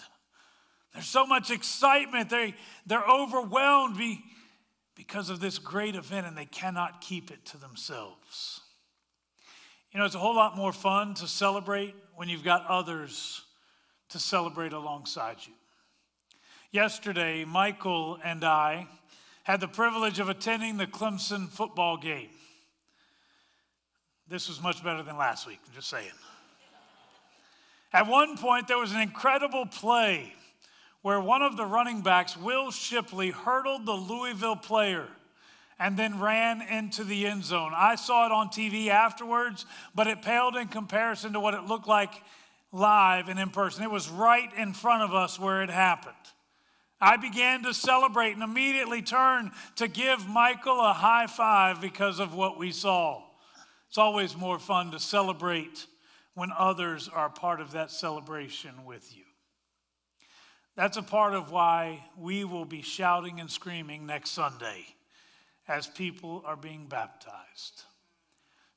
There's 0.93 1.07
so 1.07 1.27
much 1.27 1.51
excitement. 1.51 2.31
They, 2.31 2.55
they're 2.87 3.05
overwhelmed 3.05 4.01
because 4.97 5.31
of 5.31 5.41
this 5.41 5.59
great 5.59 5.95
event 5.95 6.27
and 6.27 6.37
they 6.37 6.47
cannot 6.47 7.01
keep 7.01 7.31
it 7.31 7.45
to 7.47 7.59
themselves. 7.59 8.61
You 9.93 9.99
know, 9.99 10.07
it's 10.07 10.15
a 10.15 10.21
whole 10.21 10.35
lot 10.35 10.57
more 10.57 10.73
fun 10.73 11.15
to 11.15 11.27
celebrate 11.27 11.95
when 12.15 12.29
you've 12.29 12.45
got 12.45 12.67
others 12.67 13.43
to 14.11 14.19
celebrate 14.19 14.73
alongside 14.73 15.37
you. 15.47 15.53
Yesterday, 16.73 17.45
Michael 17.45 18.19
and 18.23 18.45
I 18.45 18.87
had 19.43 19.61
the 19.61 19.67
privilege 19.67 20.21
of 20.21 20.29
attending 20.29 20.77
the 20.77 20.87
Clemson 20.87 21.49
football 21.49 21.97
game. 21.97 22.29
This 24.29 24.49
was 24.49 24.63
much 24.63 24.85
better 24.85 25.03
than 25.03 25.17
last 25.17 25.49
week, 25.49 25.59
I'm 25.67 25.75
just 25.75 25.89
saying. 25.89 26.13
At 27.93 28.07
one 28.07 28.37
point, 28.37 28.69
there 28.69 28.79
was 28.79 28.93
an 28.93 29.01
incredible 29.01 29.67
play 29.67 30.33
where 31.03 31.21
one 31.21 31.43
of 31.43 31.57
the 31.57 31.67
running 31.67 32.03
backs, 32.03 32.37
Will 32.37 32.71
Shipley, 32.71 33.31
hurdled 33.31 33.85
the 33.85 33.93
Louisville 33.93 34.55
player 34.55 35.09
and 35.81 35.97
then 35.97 36.21
ran 36.21 36.63
into 36.63 37.03
the 37.03 37.27
end 37.27 37.43
zone. 37.43 37.73
I 37.75 37.97
saw 37.97 38.27
it 38.27 38.33
on 38.33 38.49
TV 38.49 38.89
afterwards, 38.89 39.67
but 39.93 40.07
it 40.07 40.23
paled 40.23 40.55
in 40.55 40.69
comparison 40.69 41.33
to 41.33 41.41
what 41.41 41.55
it 41.55 41.65
looked 41.65 41.89
like 41.89 42.13
live 42.71 43.29
and 43.29 43.41
in 43.41 43.51
person. 43.51 43.83
It 43.83 43.91
was 43.91 44.09
right 44.09 44.51
in 44.57 44.73
front 44.73 45.03
of 45.03 45.13
us 45.13 45.37
where 45.37 45.65
it 45.65 45.71
happened. 45.71 46.15
I 47.01 47.17
began 47.17 47.63
to 47.63 47.73
celebrate 47.73 48.33
and 48.33 48.43
immediately 48.43 49.01
turned 49.01 49.53
to 49.77 49.89
give 49.89 50.29
Michael 50.29 50.81
a 50.81 50.93
high 50.93 51.27
five 51.27 51.81
because 51.81 52.21
of 52.21 52.35
what 52.35 52.59
we 52.59 52.73
saw. 52.73 53.23
It's 53.89 53.99
always 53.99 54.37
more 54.37 54.59
fun 54.59 54.91
to 54.91 55.01
celebrate 55.01 55.87
when 56.35 56.53
others 56.57 57.09
are 57.09 57.29
part 57.29 57.61
of 57.61 57.73
that 57.73 57.91
celebration 57.91 58.85
with 58.85 59.17
you. 59.17 59.25
That's 60.77 60.97
a 60.97 61.03
part 61.03 61.35
of 61.35 61.51
why 61.51 62.05
we 62.17 62.45
will 62.45 62.65
be 62.65 62.83
shouting 62.83 63.41
and 63.41 63.51
screaming 63.51 64.07
next 64.07 64.31
Sunday 64.31 64.85
as 65.67 65.87
people 65.87 66.43
are 66.47 66.57
being 66.57 66.87
baptized. 66.87 67.85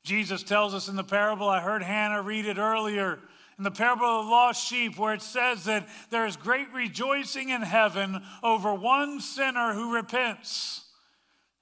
Jesus 0.04 0.44
tells 0.44 0.74
us 0.74 0.90
in 0.90 0.96
the 0.96 1.04
parable, 1.04 1.48
I 1.48 1.62
heard 1.62 1.82
Hannah 1.82 2.22
read 2.22 2.46
it 2.46 2.58
earlier, 2.58 3.20
in 3.58 3.64
the 3.64 3.72
parable 3.72 4.06
of 4.06 4.26
the 4.26 4.32
lost 4.32 4.68
sheep, 4.68 4.98
where 4.98 5.14
it 5.14 5.22
says 5.22 5.66
that 5.66 5.88
there 6.10 6.26
is 6.26 6.36
great 6.36 6.72
rejoicing 6.74 7.50
in 7.50 7.62
heaven 7.62 8.22
over 8.42 8.74
one 8.74 9.20
sinner 9.20 9.74
who 9.74 9.94
repents. 9.94 10.86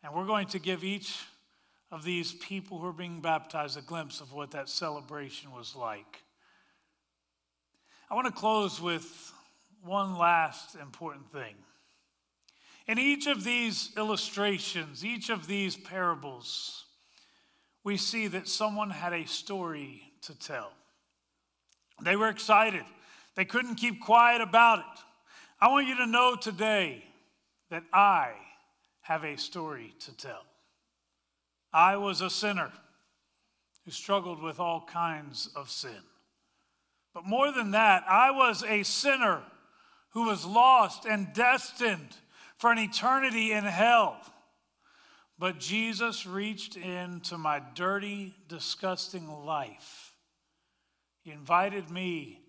And 0.03 0.13
we're 0.13 0.25
going 0.25 0.47
to 0.47 0.59
give 0.59 0.83
each 0.83 1.19
of 1.91 2.03
these 2.03 2.33
people 2.33 2.79
who 2.79 2.87
are 2.87 2.93
being 2.93 3.19
baptized 3.19 3.77
a 3.77 3.81
glimpse 3.81 4.21
of 4.21 4.31
what 4.31 4.51
that 4.51 4.69
celebration 4.69 5.51
was 5.51 5.75
like. 5.75 6.23
I 8.09 8.15
want 8.15 8.27
to 8.27 8.33
close 8.33 8.81
with 8.81 9.33
one 9.83 10.17
last 10.17 10.75
important 10.75 11.31
thing. 11.31 11.55
In 12.87 12.97
each 12.97 13.27
of 13.27 13.43
these 13.43 13.91
illustrations, 13.97 15.05
each 15.05 15.29
of 15.29 15.47
these 15.47 15.75
parables, 15.75 16.85
we 17.83 17.97
see 17.97 18.27
that 18.27 18.47
someone 18.47 18.89
had 18.89 19.13
a 19.13 19.25
story 19.25 20.03
to 20.23 20.37
tell. 20.37 20.71
They 22.03 22.15
were 22.15 22.29
excited, 22.29 22.83
they 23.35 23.45
couldn't 23.45 23.75
keep 23.75 24.01
quiet 24.01 24.41
about 24.41 24.79
it. 24.79 25.03
I 25.59 25.69
want 25.69 25.87
you 25.87 25.95
to 25.97 26.07
know 26.07 26.35
today 26.35 27.03
that 27.69 27.83
I 27.93 28.31
have 29.01 29.23
a 29.23 29.37
story 29.37 29.93
to 29.99 30.17
tell. 30.17 30.43
I 31.71 31.97
was 31.97 32.21
a 32.21 32.29
sinner 32.29 32.71
who 33.85 33.91
struggled 33.91 34.41
with 34.41 34.59
all 34.59 34.85
kinds 34.91 35.49
of 35.55 35.69
sin. 35.69 36.03
But 37.13 37.25
more 37.25 37.51
than 37.51 37.71
that, 37.71 38.03
I 38.07 38.31
was 38.31 38.63
a 38.63 38.83
sinner 38.83 39.41
who 40.11 40.25
was 40.25 40.45
lost 40.45 41.05
and 41.05 41.33
destined 41.33 42.15
for 42.57 42.71
an 42.71 42.79
eternity 42.79 43.51
in 43.51 43.63
hell. 43.63 44.17
But 45.39 45.59
Jesus 45.59 46.25
reached 46.25 46.75
into 46.75 47.37
my 47.37 47.61
dirty, 47.73 48.35
disgusting 48.47 49.27
life. 49.27 50.10
He 51.23 51.31
invited 51.31 51.89
me 51.89 52.39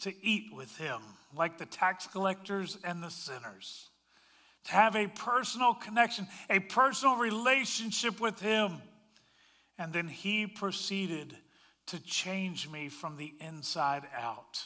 to 0.00 0.12
eat 0.24 0.52
with 0.52 0.76
him, 0.76 1.00
like 1.34 1.58
the 1.58 1.66
tax 1.66 2.06
collectors 2.06 2.76
and 2.84 3.02
the 3.02 3.10
sinners, 3.10 3.88
to 4.64 4.72
have 4.72 4.96
a 4.96 5.06
personal 5.06 5.74
connection, 5.74 6.26
a 6.50 6.58
personal 6.58 7.16
relationship 7.16 8.20
with 8.20 8.40
him. 8.40 8.82
And 9.78 9.92
then 9.92 10.08
he 10.08 10.46
proceeded 10.46 11.36
to 11.86 12.00
change 12.00 12.68
me 12.68 12.88
from 12.88 13.16
the 13.16 13.32
inside 13.40 14.02
out. 14.16 14.64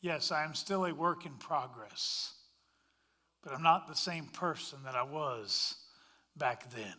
Yes, 0.00 0.32
I 0.32 0.44
am 0.44 0.54
still 0.54 0.84
a 0.84 0.94
work 0.94 1.26
in 1.26 1.34
progress, 1.34 2.32
but 3.42 3.52
I'm 3.52 3.62
not 3.62 3.88
the 3.88 3.94
same 3.94 4.26
person 4.26 4.78
that 4.84 4.94
I 4.94 5.02
was 5.02 5.76
back 6.36 6.70
then. 6.70 6.94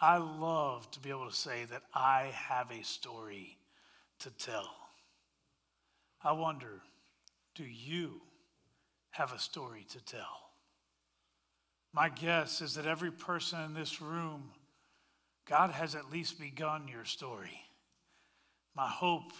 I 0.00 0.18
love 0.18 0.90
to 0.92 1.00
be 1.00 1.10
able 1.10 1.28
to 1.28 1.34
say 1.34 1.64
that 1.70 1.82
I 1.94 2.30
have 2.34 2.70
a 2.70 2.84
story 2.84 3.56
to 4.20 4.30
tell. 4.30 4.70
I 6.22 6.32
wonder 6.32 6.82
do 7.54 7.64
you 7.64 8.20
have 9.10 9.32
a 9.32 9.38
story 9.38 9.86
to 9.90 10.04
tell? 10.04 10.50
My 11.94 12.10
guess 12.10 12.60
is 12.60 12.74
that 12.74 12.84
every 12.84 13.10
person 13.10 13.58
in 13.62 13.72
this 13.72 14.02
room, 14.02 14.50
God 15.48 15.70
has 15.70 15.94
at 15.94 16.12
least 16.12 16.38
begun 16.38 16.88
your 16.88 17.06
story. 17.06 17.62
My 18.74 18.88
hope 18.88 19.32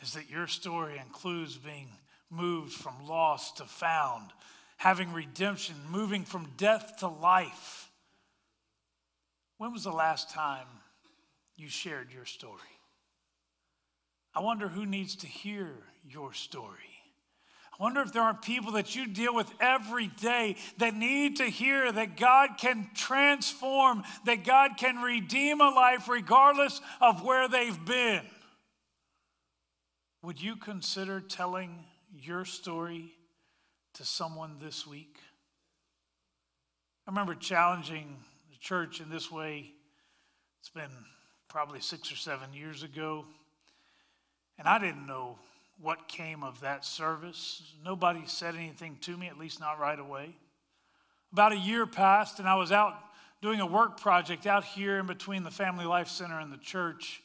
is 0.00 0.12
that 0.12 0.30
your 0.30 0.46
story 0.46 0.98
includes 1.04 1.56
being 1.56 1.88
moved 2.30 2.72
from 2.72 3.08
lost 3.08 3.56
to 3.56 3.64
found, 3.64 4.30
having 4.76 5.12
redemption, 5.12 5.74
moving 5.90 6.24
from 6.24 6.46
death 6.56 6.98
to 7.00 7.08
life. 7.08 7.89
When 9.60 9.74
was 9.74 9.84
the 9.84 9.92
last 9.92 10.30
time 10.30 10.66
you 11.54 11.68
shared 11.68 12.10
your 12.14 12.24
story? 12.24 12.54
I 14.34 14.40
wonder 14.40 14.68
who 14.68 14.86
needs 14.86 15.16
to 15.16 15.26
hear 15.26 15.68
your 16.02 16.32
story. 16.32 16.78
I 17.78 17.82
wonder 17.82 18.00
if 18.00 18.10
there 18.10 18.22
are 18.22 18.32
people 18.32 18.72
that 18.72 18.96
you 18.96 19.06
deal 19.06 19.34
with 19.34 19.52
every 19.60 20.06
day 20.06 20.56
that 20.78 20.94
need 20.94 21.36
to 21.36 21.44
hear 21.44 21.92
that 21.92 22.16
God 22.16 22.52
can 22.56 22.88
transform, 22.94 24.02
that 24.24 24.46
God 24.46 24.78
can 24.78 25.02
redeem 25.02 25.60
a 25.60 25.68
life 25.68 26.08
regardless 26.08 26.80
of 26.98 27.22
where 27.22 27.46
they've 27.46 27.84
been. 27.84 28.22
Would 30.22 30.40
you 30.40 30.56
consider 30.56 31.20
telling 31.20 31.84
your 32.18 32.46
story 32.46 33.12
to 33.92 34.06
someone 34.06 34.56
this 34.58 34.86
week? 34.86 35.18
I 37.06 37.10
remember 37.10 37.34
challenging 37.34 38.16
church 38.60 39.00
in 39.00 39.10
this 39.10 39.30
way. 39.30 39.72
It's 40.60 40.68
been 40.68 40.90
probably 41.48 41.80
six 41.80 42.12
or 42.12 42.16
seven 42.16 42.52
years 42.52 42.82
ago. 42.82 43.24
And 44.58 44.68
I 44.68 44.78
didn't 44.78 45.06
know 45.06 45.38
what 45.80 46.08
came 46.08 46.42
of 46.42 46.60
that 46.60 46.84
service. 46.84 47.62
Nobody 47.84 48.22
said 48.26 48.54
anything 48.54 48.98
to 49.02 49.16
me, 49.16 49.26
at 49.28 49.38
least 49.38 49.60
not 49.60 49.80
right 49.80 49.98
away. 49.98 50.36
About 51.32 51.52
a 51.52 51.56
year 51.56 51.86
passed, 51.86 52.38
and 52.38 52.48
I 52.48 52.56
was 52.56 52.70
out 52.70 52.94
doing 53.40 53.60
a 53.60 53.66
work 53.66 53.98
project 53.98 54.46
out 54.46 54.64
here 54.64 54.98
in 54.98 55.06
between 55.06 55.42
the 55.42 55.50
Family 55.50 55.86
Life 55.86 56.08
Center 56.08 56.38
and 56.38 56.52
the 56.52 56.58
church. 56.58 57.22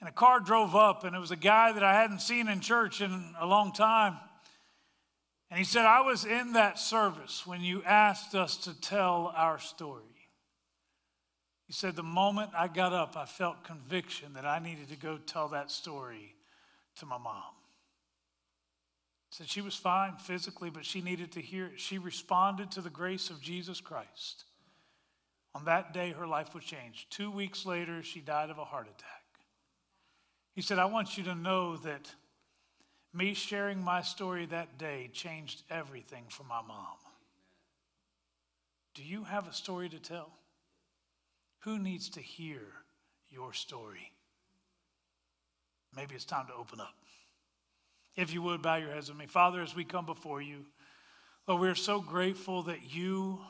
And 0.00 0.08
a 0.08 0.12
car 0.12 0.40
drove 0.40 0.76
up, 0.76 1.04
and 1.04 1.16
it 1.16 1.18
was 1.18 1.30
a 1.30 1.36
guy 1.36 1.72
that 1.72 1.82
I 1.82 1.94
hadn't 1.94 2.20
seen 2.20 2.48
in 2.48 2.60
church 2.60 3.00
in 3.00 3.34
a 3.40 3.46
long 3.46 3.72
time. 3.72 4.18
And 5.50 5.58
he 5.58 5.64
said, 5.64 5.86
I 5.86 6.02
was 6.02 6.26
in 6.26 6.52
that 6.52 6.78
service 6.78 7.46
when 7.46 7.62
you 7.62 7.82
asked 7.84 8.34
us 8.34 8.58
to 8.58 8.78
tell 8.78 9.32
our 9.34 9.58
story. 9.58 10.04
He 11.68 11.74
said, 11.74 11.94
The 11.94 12.02
moment 12.02 12.50
I 12.56 12.66
got 12.66 12.94
up, 12.94 13.16
I 13.16 13.26
felt 13.26 13.62
conviction 13.62 14.32
that 14.32 14.46
I 14.46 14.58
needed 14.58 14.88
to 14.88 14.96
go 14.96 15.18
tell 15.18 15.48
that 15.48 15.70
story 15.70 16.34
to 16.96 17.06
my 17.06 17.18
mom. 17.18 17.54
He 19.28 19.36
Said 19.36 19.48
she 19.50 19.60
was 19.60 19.74
fine 19.74 20.16
physically, 20.16 20.70
but 20.70 20.86
she 20.86 21.02
needed 21.02 21.30
to 21.32 21.42
hear 21.42 21.66
it. 21.66 21.78
She 21.78 21.98
responded 21.98 22.70
to 22.72 22.80
the 22.80 22.88
grace 22.88 23.28
of 23.28 23.42
Jesus 23.42 23.82
Christ. 23.82 24.44
On 25.54 25.66
that 25.66 25.92
day, 25.92 26.12
her 26.12 26.26
life 26.26 26.54
was 26.54 26.64
changed. 26.64 27.10
Two 27.10 27.30
weeks 27.30 27.66
later, 27.66 28.02
she 28.02 28.20
died 28.20 28.48
of 28.48 28.56
a 28.56 28.64
heart 28.64 28.86
attack. 28.86 29.24
He 30.54 30.62
said, 30.62 30.78
I 30.78 30.86
want 30.86 31.18
you 31.18 31.24
to 31.24 31.34
know 31.34 31.76
that 31.76 32.10
me 33.12 33.34
sharing 33.34 33.82
my 33.82 34.00
story 34.00 34.46
that 34.46 34.78
day 34.78 35.10
changed 35.12 35.62
everything 35.68 36.24
for 36.30 36.44
my 36.44 36.62
mom. 36.66 36.96
Do 38.94 39.02
you 39.02 39.24
have 39.24 39.46
a 39.46 39.52
story 39.52 39.90
to 39.90 39.98
tell? 39.98 40.32
Who 41.68 41.78
needs 41.78 42.08
to 42.10 42.20
hear 42.20 42.62
your 43.28 43.52
story? 43.52 44.10
Maybe 45.94 46.14
it's 46.14 46.24
time 46.24 46.46
to 46.46 46.54
open 46.54 46.80
up. 46.80 46.94
If 48.16 48.32
you 48.32 48.40
would, 48.40 48.62
bow 48.62 48.76
your 48.76 48.90
heads 48.90 49.10
with 49.10 49.18
me. 49.18 49.26
Father, 49.26 49.60
as 49.60 49.76
we 49.76 49.84
come 49.84 50.06
before 50.06 50.40
you, 50.40 50.64
Lord, 51.46 51.60
we're 51.60 51.74
so 51.74 52.00
grateful 52.00 52.62
that 52.62 52.94
you 52.94 53.40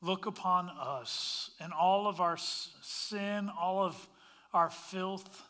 look 0.00 0.24
upon 0.24 0.70
us 0.80 1.50
and 1.60 1.70
all 1.70 2.06
of 2.06 2.22
our 2.22 2.38
sin, 2.38 3.50
all 3.60 3.84
of 3.84 4.08
our 4.54 4.70
filth 4.70 5.42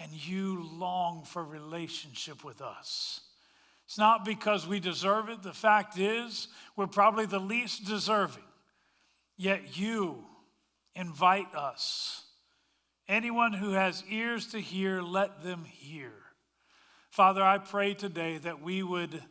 and 0.00 0.12
you 0.12 0.68
long 0.72 1.24
for 1.24 1.42
relationship 1.42 2.44
with 2.44 2.60
us. 2.62 3.22
It's 3.86 3.98
not 3.98 4.24
because 4.24 4.68
we 4.68 4.78
deserve 4.78 5.30
it. 5.30 5.42
The 5.42 5.52
fact 5.52 5.98
is, 5.98 6.46
we're 6.76 6.86
probably 6.86 7.26
the 7.26 7.40
least 7.40 7.86
deserving. 7.86 8.44
Yet 9.36 9.76
you 9.76 10.26
invite 10.96 11.54
us. 11.54 12.24
Anyone 13.08 13.52
who 13.52 13.72
has 13.72 14.02
ears 14.10 14.48
to 14.48 14.58
hear, 14.58 15.00
let 15.00 15.44
them 15.44 15.64
hear. 15.64 16.10
Father, 17.10 17.42
I 17.42 17.58
pray 17.58 17.94
today 17.94 18.38
that 18.38 18.60
we 18.60 18.82
would 18.82 19.22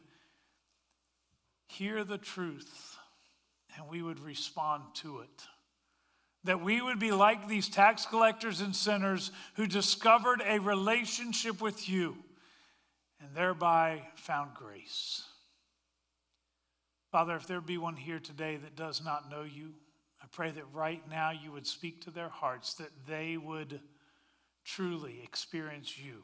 hear 1.68 2.06
the 2.06 2.18
truth 2.18 2.98
and 3.76 3.90
we 3.90 4.02
would 4.02 4.22
respond 4.22 4.84
to 4.96 5.20
it 5.20 5.44
that 6.46 6.62
we 6.62 6.80
would 6.80 7.00
be 7.00 7.12
like 7.12 7.48
these 7.48 7.68
tax 7.68 8.06
collectors 8.06 8.62
and 8.62 8.76
sinners 8.76 9.32
who 9.56 9.66
discovered 9.66 10.42
a 10.46 10.60
relationship 10.60 11.60
with 11.60 11.90
you 11.90 12.16
and 13.20 13.36
thereby 13.36 14.04
found 14.16 14.54
grace. 14.54 15.24
Father, 17.12 17.36
if 17.36 17.48
there 17.48 17.62
be 17.62 17.80
one 17.80 17.96
here 17.96 18.20
today 18.20 18.58
that 18.58 18.76
does 18.76 19.04
not 19.04 19.30
know 19.30 19.42
you, 19.42 19.74
I 20.26 20.28
pray 20.32 20.50
that 20.50 20.66
right 20.74 21.04
now 21.08 21.30
you 21.30 21.52
would 21.52 21.68
speak 21.68 22.02
to 22.02 22.10
their 22.10 22.30
hearts, 22.30 22.74
that 22.76 22.90
they 23.08 23.38
would 23.38 23.80
truly 24.64 25.20
experience 25.24 26.00
you, 26.00 26.24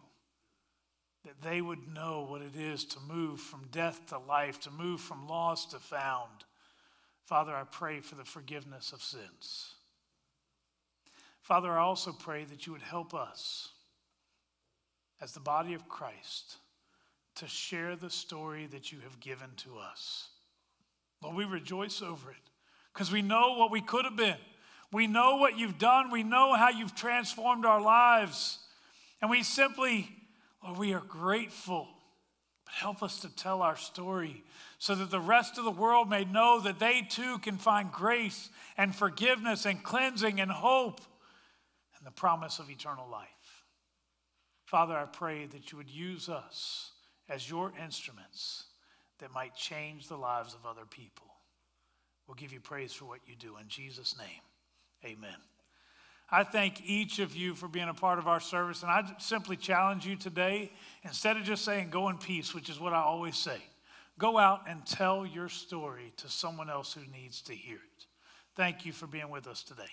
that 1.24 1.39
they 1.43 1.62
would 1.62 1.88
know 1.88 2.26
what 2.28 2.41
it 2.41 2.56
is 2.56 2.84
to 2.86 2.99
move 2.99 3.39
from 3.39 3.68
death 3.72 4.08
to 4.08 4.18
life, 4.18 4.60
to 4.62 4.72
move 4.72 5.02
from 5.02 5.28
lost 5.28 5.70
to 5.72 5.78
found. 5.78 6.45
Father, 7.26 7.54
I 7.54 7.64
pray 7.64 7.99
for 7.99 8.16
the 8.16 8.26
forgiveness 8.26 8.91
of 8.91 9.04
sins. 9.04 9.76
Father, 11.43 11.72
I 11.72 11.82
also 11.82 12.12
pray 12.12 12.43
that 12.45 12.66
you 12.66 12.74
would 12.74 12.82
help 12.82 13.14
us 13.14 13.70
as 15.22 15.34
the 15.34 15.39
body 15.39 15.76
of 15.76 15.88
Christ 15.88 16.56
to 17.36 17.47
share 17.47 17.95
the 17.95 18.10
story 18.10 18.66
that 18.66 18.91
you 18.91 18.97
have 19.02 19.20
given 19.20 19.49
to 19.58 19.78
us. 19.78 20.30
Lord, 21.22 21.36
we 21.36 21.45
rejoice 21.45 22.02
over 22.02 22.32
it 22.32 22.51
because 22.93 23.11
we 23.11 23.21
know 23.21 23.55
what 23.57 23.71
we 23.71 23.81
could 23.81 24.05
have 24.05 24.15
been. 24.15 24.37
We 24.91 25.07
know 25.07 25.37
what 25.37 25.57
you've 25.57 25.77
done. 25.77 26.11
We 26.11 26.23
know 26.23 26.53
how 26.53 26.69
you've 26.69 26.95
transformed 26.95 27.65
our 27.65 27.81
lives. 27.81 28.59
And 29.21 29.29
we 29.29 29.43
simply, 29.43 30.09
Lord, 30.63 30.77
we 30.77 30.93
are 30.93 31.01
grateful. 31.01 31.87
But 32.65 32.73
help 32.73 33.01
us 33.01 33.19
to 33.21 33.35
tell 33.35 33.61
our 33.61 33.77
story 33.77 34.43
so 34.77 34.95
that 34.95 35.11
the 35.11 35.19
rest 35.19 35.57
of 35.57 35.63
the 35.63 35.71
world 35.71 36.09
may 36.09 36.25
know 36.25 36.59
that 36.59 36.79
they 36.79 37.05
too 37.07 37.37
can 37.39 37.57
find 37.57 37.91
grace 37.91 38.49
and 38.77 38.95
forgiveness 38.95 39.65
and 39.65 39.81
cleansing 39.81 40.41
and 40.41 40.51
hope 40.51 40.99
and 41.97 42.05
the 42.05 42.11
promise 42.11 42.59
of 42.59 42.69
eternal 42.69 43.07
life. 43.09 43.27
Father, 44.65 44.97
I 44.97 45.05
pray 45.05 45.45
that 45.47 45.71
you 45.71 45.77
would 45.77 45.89
use 45.89 46.29
us 46.29 46.91
as 47.29 47.49
your 47.49 47.71
instruments 47.81 48.65
that 49.19 49.33
might 49.33 49.55
change 49.55 50.07
the 50.07 50.17
lives 50.17 50.53
of 50.53 50.65
other 50.65 50.85
people. 50.89 51.30
We'll 52.32 52.38
give 52.38 52.53
you 52.53 52.61
praise 52.61 52.93
for 52.93 53.03
what 53.03 53.19
you 53.27 53.36
do. 53.36 53.57
In 53.57 53.67
Jesus' 53.67 54.15
name, 54.17 54.39
amen. 55.03 55.36
I 56.29 56.45
thank 56.45 56.82
each 56.86 57.19
of 57.19 57.36
you 57.36 57.55
for 57.55 57.67
being 57.67 57.89
a 57.89 57.93
part 57.93 58.19
of 58.19 58.27
our 58.29 58.39
service, 58.39 58.84
and 58.84 58.89
I 58.89 59.03
simply 59.17 59.57
challenge 59.57 60.05
you 60.05 60.15
today, 60.15 60.71
instead 61.03 61.36
of 61.36 61.43
just 61.43 61.65
saying 61.65 61.89
go 61.89 62.07
in 62.07 62.17
peace, 62.17 62.55
which 62.55 62.69
is 62.69 62.79
what 62.79 62.93
I 62.93 63.01
always 63.01 63.36
say, 63.36 63.57
go 64.17 64.38
out 64.38 64.61
and 64.69 64.86
tell 64.86 65.25
your 65.25 65.49
story 65.49 66.13
to 66.15 66.29
someone 66.29 66.69
else 66.69 66.93
who 66.93 67.01
needs 67.11 67.41
to 67.41 67.53
hear 67.53 67.75
it. 67.75 68.05
Thank 68.55 68.86
you 68.86 68.93
for 68.93 69.07
being 69.07 69.29
with 69.29 69.45
us 69.45 69.61
today. 69.61 69.84